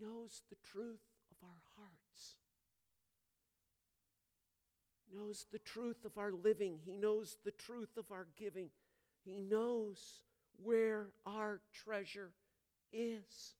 Knows 0.00 0.42
the 0.50 0.56
truth 0.62 1.02
of 1.30 1.36
our 1.42 1.62
hearts. 1.76 2.36
Knows 5.12 5.46
the 5.52 5.58
truth 5.58 6.04
of 6.04 6.18
our 6.18 6.32
living. 6.32 6.78
He 6.84 6.92
knows 6.92 7.36
the 7.44 7.52
truth 7.52 7.96
of 7.96 8.10
our 8.10 8.26
giving. 8.36 8.70
He 9.24 9.34
knows 9.34 10.20
where 10.62 11.08
our 11.24 11.60
treasure 11.72 12.32
is. 12.92 13.54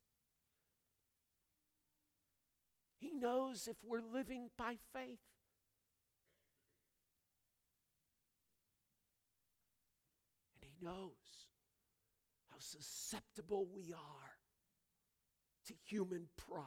He 2.98 3.12
knows 3.12 3.68
if 3.68 3.76
we're 3.84 4.00
living 4.00 4.50
by 4.56 4.76
faith. 4.92 5.20
And 10.54 10.62
He 10.62 10.84
knows 10.84 11.46
how 12.50 12.56
susceptible 12.58 13.66
we 13.72 13.92
are 13.92 14.25
to 15.66 15.74
human 15.84 16.26
pride. 16.36 16.64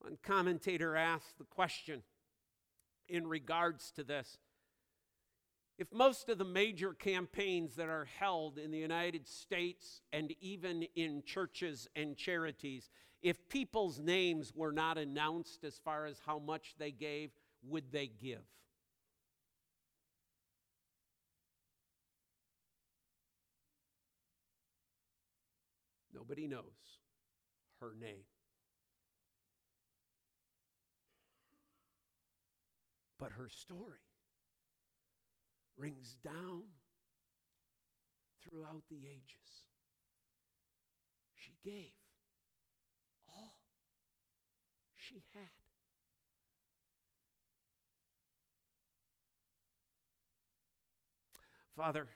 One 0.00 0.18
commentator 0.22 0.96
asked 0.96 1.38
the 1.38 1.44
question 1.44 2.02
in 3.08 3.26
regards 3.26 3.90
to 3.92 4.04
this 4.04 4.38
if 5.78 5.92
most 5.92 6.28
of 6.28 6.38
the 6.38 6.44
major 6.44 6.92
campaigns 6.92 7.76
that 7.76 7.88
are 7.88 8.08
held 8.18 8.58
in 8.58 8.72
the 8.72 8.78
United 8.78 9.28
States 9.28 10.00
and 10.12 10.34
even 10.40 10.82
in 10.96 11.22
churches 11.24 11.86
and 11.94 12.16
charities, 12.16 12.90
if 13.22 13.48
people's 13.48 14.00
names 14.00 14.52
were 14.54 14.72
not 14.72 14.98
announced 14.98 15.62
as 15.62 15.78
far 15.78 16.06
as 16.06 16.20
how 16.26 16.40
much 16.40 16.74
they 16.78 16.90
gave, 16.90 17.30
would 17.62 17.92
they 17.92 18.08
give? 18.08 18.42
Nobody 26.28 26.46
knows 26.46 26.98
her 27.80 27.92
name. 27.98 28.24
But 33.18 33.32
her 33.32 33.48
story 33.48 34.04
rings 35.78 36.16
down 36.22 36.64
throughout 38.42 38.82
the 38.90 38.98
ages. 39.06 39.64
She 41.34 41.52
gave 41.64 41.92
all 43.26 43.54
she 44.96 45.22
had. 45.32 45.48
Father, 51.74 52.08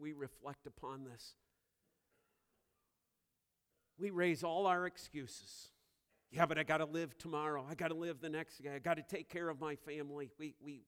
we 0.00 0.12
reflect 0.12 0.66
upon 0.66 1.04
this. 1.04 1.34
We 3.98 4.10
raise 4.10 4.42
all 4.42 4.66
our 4.66 4.86
excuses. 4.86 5.68
Yeah, 6.30 6.46
but 6.46 6.58
I 6.58 6.62
got 6.62 6.78
to 6.78 6.84
live 6.84 7.18
tomorrow. 7.18 7.66
I 7.68 7.74
got 7.74 7.88
to 7.88 7.94
live 7.94 8.20
the 8.20 8.28
next 8.28 8.62
day. 8.62 8.70
I 8.74 8.78
got 8.78 8.96
to 8.96 9.02
take 9.02 9.28
care 9.28 9.48
of 9.48 9.60
my 9.60 9.74
family. 9.74 10.30
We, 10.38 10.54
we, 10.64 10.84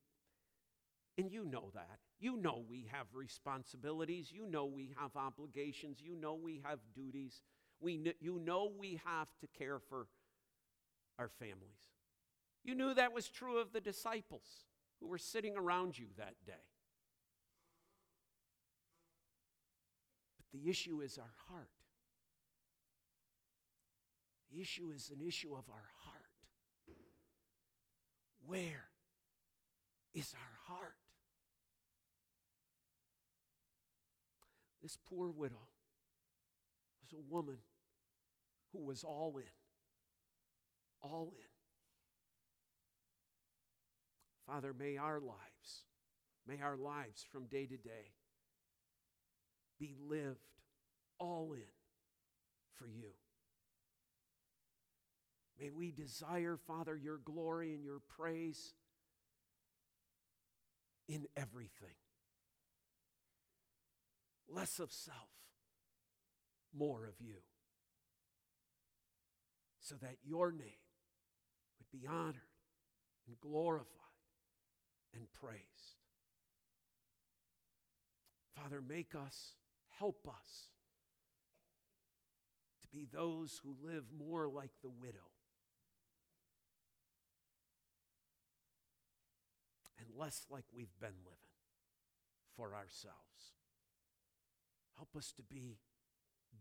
and 1.18 1.30
you 1.30 1.44
know 1.44 1.70
that. 1.74 1.98
You 2.20 2.36
know 2.36 2.64
we 2.68 2.88
have 2.92 3.06
responsibilities. 3.12 4.30
You 4.32 4.46
know 4.46 4.64
we 4.64 4.94
have 4.98 5.16
obligations. 5.16 5.98
You 6.00 6.14
know 6.14 6.34
we 6.34 6.62
have 6.64 6.78
duties. 6.94 7.42
We, 7.80 8.14
you 8.20 8.38
know 8.38 8.70
we 8.78 9.00
have 9.04 9.28
to 9.40 9.48
care 9.48 9.80
for 9.80 10.06
our 11.18 11.28
families. 11.28 11.90
You 12.64 12.76
knew 12.76 12.94
that 12.94 13.12
was 13.12 13.28
true 13.28 13.58
of 13.58 13.72
the 13.72 13.80
disciples 13.80 14.46
who 15.00 15.08
were 15.08 15.18
sitting 15.18 15.56
around 15.56 15.98
you 15.98 16.06
that 16.16 16.34
day. 16.46 16.52
The 20.52 20.68
issue 20.68 21.00
is 21.00 21.18
our 21.18 21.34
heart. 21.48 21.70
The 24.52 24.60
issue 24.60 24.92
is 24.94 25.10
an 25.10 25.26
issue 25.26 25.54
of 25.54 25.64
our 25.70 25.88
heart. 26.04 26.22
Where 28.44 28.84
is 30.14 30.34
our 30.34 30.74
heart? 30.74 30.94
This 34.82 34.98
poor 35.08 35.30
widow 35.30 35.68
was 37.00 37.12
a 37.12 37.32
woman 37.32 37.58
who 38.72 38.84
was 38.84 39.04
all 39.04 39.36
in. 39.36 39.44
All 41.00 41.32
in. 41.34 41.52
Father, 44.46 44.74
may 44.76 44.96
our 44.96 45.20
lives, 45.20 45.86
may 46.46 46.60
our 46.60 46.76
lives 46.76 47.24
from 47.30 47.46
day 47.46 47.64
to 47.66 47.76
day 47.76 48.12
be 49.82 49.94
lived 50.08 50.38
all 51.18 51.52
in 51.54 51.72
for 52.78 52.86
you. 52.86 53.10
May 55.60 55.70
we 55.70 55.90
desire, 55.90 56.56
Father, 56.56 56.96
your 56.96 57.18
glory 57.18 57.74
and 57.74 57.84
your 57.84 57.98
praise 58.16 58.74
in 61.08 61.26
everything. 61.36 61.96
Less 64.48 64.78
of 64.78 64.92
self, 64.92 65.16
more 66.72 67.04
of 67.06 67.14
you. 67.18 67.38
So 69.80 69.96
that 69.96 70.16
your 70.24 70.52
name 70.52 70.86
would 71.78 72.00
be 72.00 72.06
honored 72.06 72.36
and 73.26 73.36
glorified 73.40 73.88
and 75.12 75.26
praised. 75.32 75.98
Father, 78.54 78.80
make 78.80 79.14
us, 79.14 79.54
help 79.98 80.28
us 80.28 80.68
to 82.80 82.88
be 82.88 83.06
those 83.12 83.60
who 83.62 83.76
live 83.86 84.04
more 84.16 84.48
like 84.48 84.72
the 84.82 84.90
widow 84.90 85.30
and 89.98 90.08
less 90.16 90.46
like 90.50 90.64
we've 90.74 90.98
been 91.00 91.16
living 91.24 91.38
for 92.56 92.74
ourselves. 92.74 93.54
Help 94.96 95.10
us 95.16 95.32
to 95.32 95.42
be 95.42 95.78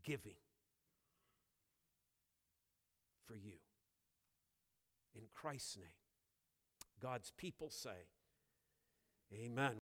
giving 0.03 0.37
for 3.25 3.35
you. 3.35 3.59
In 5.15 5.23
Christ's 5.33 5.77
name, 5.77 5.87
God's 7.01 7.31
people 7.37 7.69
say, 7.69 8.07
Amen. 9.33 9.81